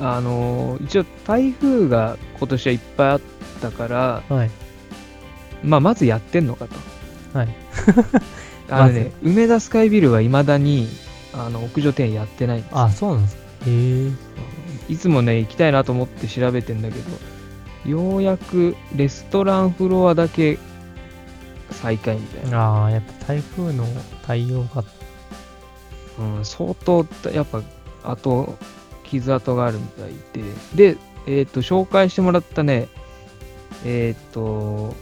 [0.00, 3.20] あの、一応台風が今年はいっぱいあっ
[3.60, 4.50] たから、あはい。
[5.62, 7.38] まあまずやってんのかと。
[7.38, 7.48] はい。
[8.70, 10.88] あのね、梅田スカイビルはいまだに
[11.34, 12.72] あの屋上庭園やってないんです。
[12.72, 13.42] よあそうなんですか。
[13.42, 14.10] へえ
[14.88, 20.58] いつもね、行きたいなと思って調べてんだけど、ようやくレストランフロアだけ
[21.70, 22.58] 最下位みたいな。
[22.58, 23.86] ああ、やっぱ台風の
[24.26, 24.84] 対応が、
[26.18, 27.62] うん、相当、やっぱ、
[28.02, 28.56] あと、
[29.20, 30.12] 傷跡があるみたい
[30.74, 32.88] で、で、えっ、と、紹介してもらったね、
[33.84, 34.94] えっ、と、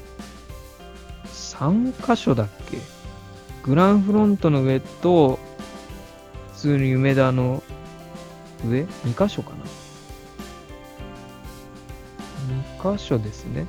[1.26, 2.78] 3箇所だっけ？
[3.62, 5.38] グランフロントの上と、
[6.54, 7.62] 普通に梅田の
[8.66, 9.56] 上 ?2 箇所かな
[12.82, 13.66] ?2 箇所ですね。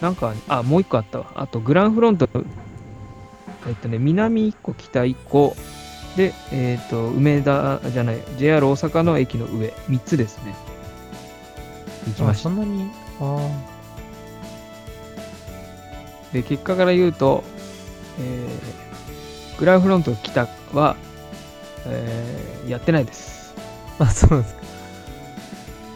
[0.00, 1.32] なんか、あ、もう1個あったわ。
[1.34, 2.28] あと、グランフロント、
[3.68, 5.56] えっとね、南1個、北1個、
[6.16, 10.54] で、えっ、と、梅田じゃない、JR 大阪の駅の上、3つですね。
[12.08, 12.56] 行きましたあそ。
[12.56, 12.90] んなに、
[13.20, 13.48] あ
[16.32, 17.42] で、結果から言うと、
[18.18, 18.80] えー
[19.58, 20.96] グランフロント北は、
[21.86, 23.54] えーやってないです。
[23.98, 24.60] あ、 あ、そうですか。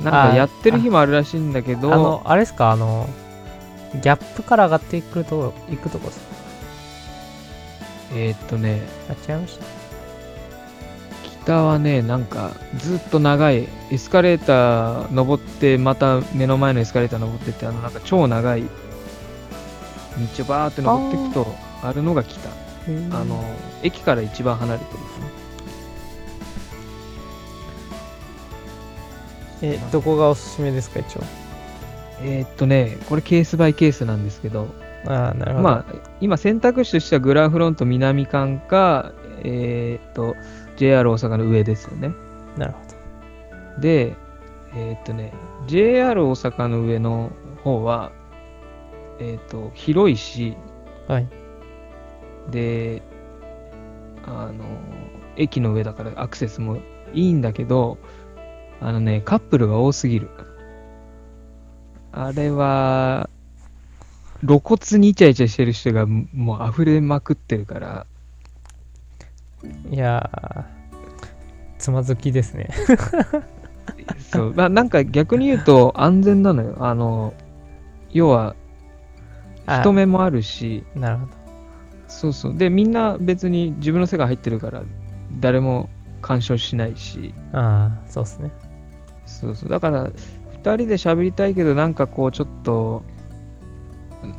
[0.03, 3.09] なんかやってる日もあるらしいんだけど、あの、あれですか、あの、
[3.95, 6.25] ギャップから上がっていくと、行くとこですか？
[8.15, 9.65] えーっとね、あ、違いました。
[11.45, 18.69] 北はね、なんかずっと長いエスカレーター登って、また目の前のエスカレーター登ってって、あのなんか超長い道
[20.43, 22.49] をバーって登っていくと、あるのが北。
[22.49, 23.43] あの、
[23.83, 25.01] 駅から一番離れてる。
[29.63, 31.23] え、どこがおすすめですか、一応？
[32.23, 34.69] えーっとね、これケースバイケースなんですけど、
[35.07, 35.63] ああ、なるほど。
[35.63, 40.37] まあ、今選択肢としてはグランフロント南間か、えーっと、
[40.77, 42.13] JR 大阪の上ですよね。
[42.57, 42.79] なるほ
[43.77, 43.81] ど。
[43.81, 44.17] で、
[44.75, 45.33] えーっとね、
[45.67, 47.31] JR 大阪の上の
[47.63, 48.13] 方は、
[49.19, 50.57] えーっと、広いし、
[51.09, 51.29] はい。
[52.51, 53.03] で、
[54.27, 54.65] あの、
[55.37, 56.79] 駅の上だからアクセスも
[57.13, 57.99] いいんだけど、
[58.81, 60.31] あのね、カップルが多すぎる。
[62.13, 63.29] あれは、
[64.47, 68.07] 露骨にイチャイチャしてる人がもう溢れまくってるから、
[69.91, 70.65] いやー、
[71.79, 72.71] つまずきですね。
[74.31, 76.77] そう、まあなんか逆に言うと安全なのよ。
[76.81, 77.35] あの、
[78.11, 78.57] 要は
[79.67, 81.33] あ人目もあるし、なるほど。
[82.09, 82.57] そうそう。
[82.57, 84.83] で、みんな別に自分の世界入ってるから、
[85.41, 85.89] 誰も
[86.23, 88.53] 干渉しないし、ああ、そうですね。
[89.27, 89.69] そうそう。
[89.69, 90.11] だから、
[90.53, 93.03] 二人で喋りたいけど、なんかこう、ちょっと、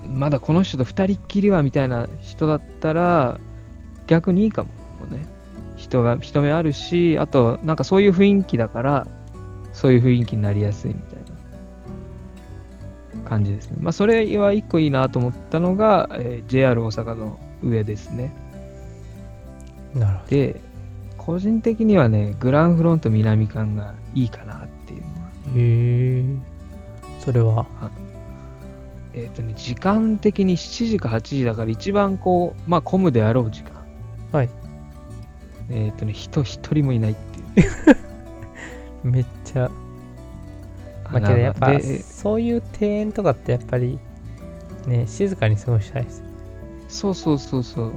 [0.07, 3.39] まだこの人と二人っきりはみたいな人だったら、
[4.07, 4.84] 逆にいいかもね。
[5.85, 9.07] 人が、人目あるし、あと、なんかそういう雰囲気だから、
[9.71, 11.19] そういう雰囲気になりやすいみたい
[13.23, 13.77] な感じですね。
[13.79, 18.33] まあ、それは一個いいなと思ったのが、えー JR 大阪の上ですね。
[19.93, 20.59] なるほで、
[21.17, 25.29] 個人的にはね、グランフロント南館がいいかなっていうのは。
[25.53, 25.59] ど。
[25.59, 26.25] へえ。
[27.19, 27.67] それは、
[29.13, 33.85] えっ、とね、時間的に7時か8時だから一番こう、まあ混むであろう時間。
[34.31, 34.49] はい。
[35.69, 37.67] えっ、とね、人一人もいないっていう。
[39.03, 39.69] めっちゃ、
[41.11, 43.99] まあ、けどやっぱ、でそういう庭園とかってやっぱり、
[44.87, 46.23] ね、静かに過ごしたいです。
[46.87, 47.91] そうそうそうそう。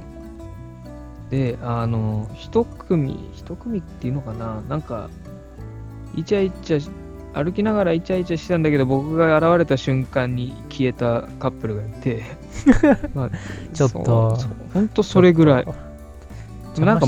[1.29, 5.09] で、あの、一組、一組っていうのかななんか、
[6.15, 6.89] イチャイチャし、
[7.33, 12.23] 歩きながらイチャイチャしてたんだけど、僕が現れた瞬間に消えたカップルがいて、
[13.13, 13.29] まあ
[13.73, 15.67] ちょっとそうそれぐらい。
[16.79, 17.05] なんか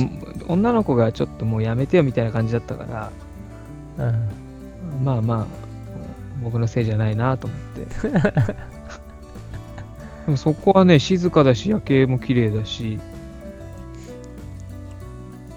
[0.51, 2.83] 女の子がちょっともうやめてよみたいな感じだったか
[3.97, 5.05] ら、うん。
[5.05, 5.47] まあまあ、
[6.43, 8.09] 僕のせいじゃないなと思って。
[10.25, 12.99] でもそこはね、静かだし、夜景も綺麗だし、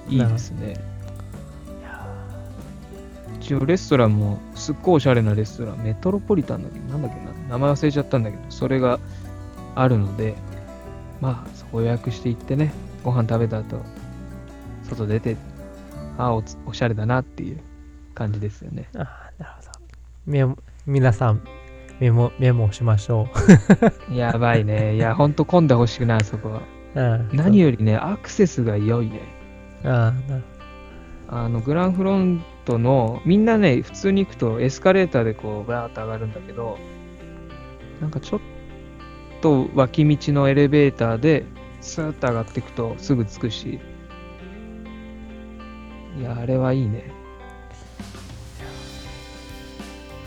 [0.09, 0.75] いいですね。
[3.41, 9.01] 一応レストランもすっごいおしゃれなレストラン、メトロポリタンだっけなんだっけな名前忘れちゃったんだけど、それが
[9.75, 10.35] あるので、
[11.21, 12.73] まあ、そこ予約して行ってね、
[13.03, 13.83] ご飯食べた後、
[14.85, 15.37] 外出て、
[16.19, 16.35] ああ、
[16.67, 17.61] おしゃれだなっていう
[18.15, 18.89] 感じですよね。
[18.97, 19.71] ああ、なるほど。
[20.27, 21.43] メモ、皆さん、
[22.01, 23.29] メモ、メモしましょ
[24.13, 24.97] やばいね。
[24.97, 26.63] いや、ほんと混んでほしくない、あそこは。
[26.95, 27.01] う。
[27.33, 27.37] うん。
[27.37, 29.21] 何よりね、アクセスが良いね。
[29.85, 30.43] ああ、なる
[31.29, 36.79] あの、グランフロントの、みんなね、普通に行くとエスカレーターでこう、バーッと上がるんだけど、
[38.01, 38.41] なんかちょっ
[39.41, 41.45] と脇道のエレベーターで、
[41.81, 43.79] スーッと上がっていくとすぐ着くし、
[46.19, 47.11] いや、あれはいいね。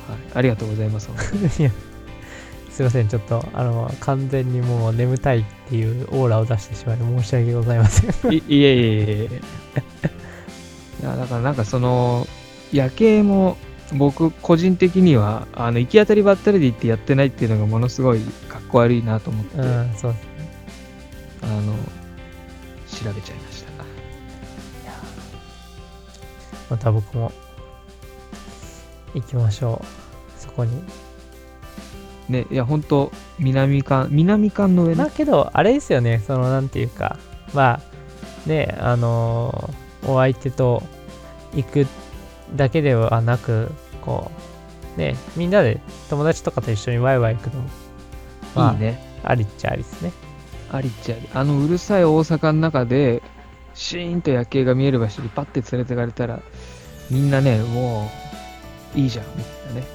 [0.08, 1.10] はい、ありがとうございます。
[1.60, 1.72] いや、
[2.70, 8.34] すいません、ちょっと、あの、完全にもう眠たいっていうオーラを出してしまい申し訳ございません。
[8.34, 8.76] いいえいえい
[9.10, 9.42] え
[11.02, 12.28] いや、だからなんかその、
[12.72, 13.58] 夜景も
[13.94, 20.16] 僕個人的にはあの行き当たりばったりで行ってやってないっていうのがものすごいかっこ悪いなと思って、あうん、そう。
[21.68, 21.74] の
[22.88, 23.57] 調べちゃいました
[26.70, 27.32] また僕も
[29.14, 30.40] 行きましょう。
[30.40, 30.84] そこに。
[32.30, 33.10] ねいや本当
[33.40, 37.18] 南館南館の上ねまあけど、あれですよね、その、なんていうか、
[37.54, 37.80] ま
[38.46, 40.84] あ、ね、あのーお相手と
[41.54, 41.88] 行く
[42.56, 44.32] だけではなく、こ
[44.96, 47.70] う、ね、みんなで友達とかと一緒にワイワイ行くのも、
[48.56, 50.12] まあ、いいねありっちゃありですね。
[50.72, 53.22] ありっちゃありあのうるさい大阪の中で
[53.78, 56.40] シーンと夜景が見える場所にパッて連れてかれたら
[57.10, 58.10] みんなねも
[58.96, 59.88] ういいじゃんみたいなね。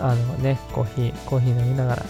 [0.00, 2.04] あのね、コーヒー、コーヒー飲みながら、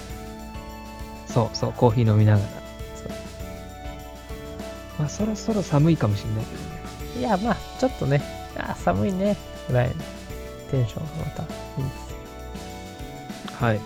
[1.27, 2.49] そうそうコーヒー飲みながら。
[2.95, 3.09] そう。
[4.99, 7.21] まあそろそろ寒いかもしれないけどね。
[7.21, 8.23] いや、まあ、ちょっとね、
[8.57, 9.37] あー寒いね、
[9.69, 9.95] ぐらいの。
[10.71, 11.47] テンションがまたい
[11.79, 12.17] いんですよ。
[13.61, 13.81] はい。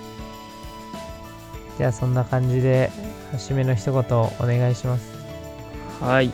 [1.76, 2.90] じゃあ、そんな感じで、
[3.34, 5.17] 締めの一言お願いします。
[6.00, 6.30] はい、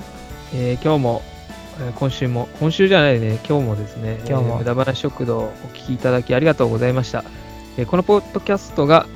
[0.53, 1.23] えー今日も、
[1.81, 3.41] えー今週も今週じゃないね。
[3.49, 4.19] 今日もですね。
[4.29, 4.51] 今日も。
[4.51, 7.25] えー無駄話食堂をお聞きいただきありがとうございました、
[7.77, 9.07] えーこのポッドキャストが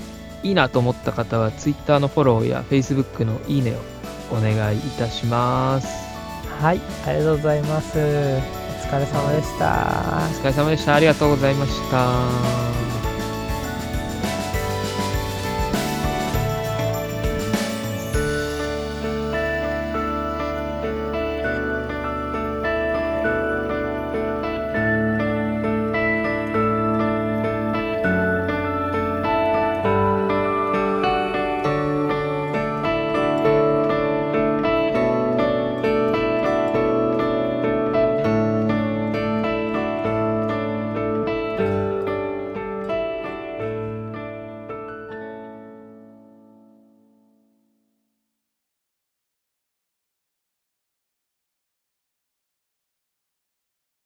[0.42, 3.74] いいなと思った方は Twitter のフォローや Facebook のいいね
[4.30, 5.88] をお願いいたします。
[6.60, 7.98] はい、ありがとうございます。
[7.98, 10.28] お疲れ様でした。
[10.30, 10.34] お。
[10.34, 10.94] 疲れ様でした。
[10.94, 12.77] ありがとうございました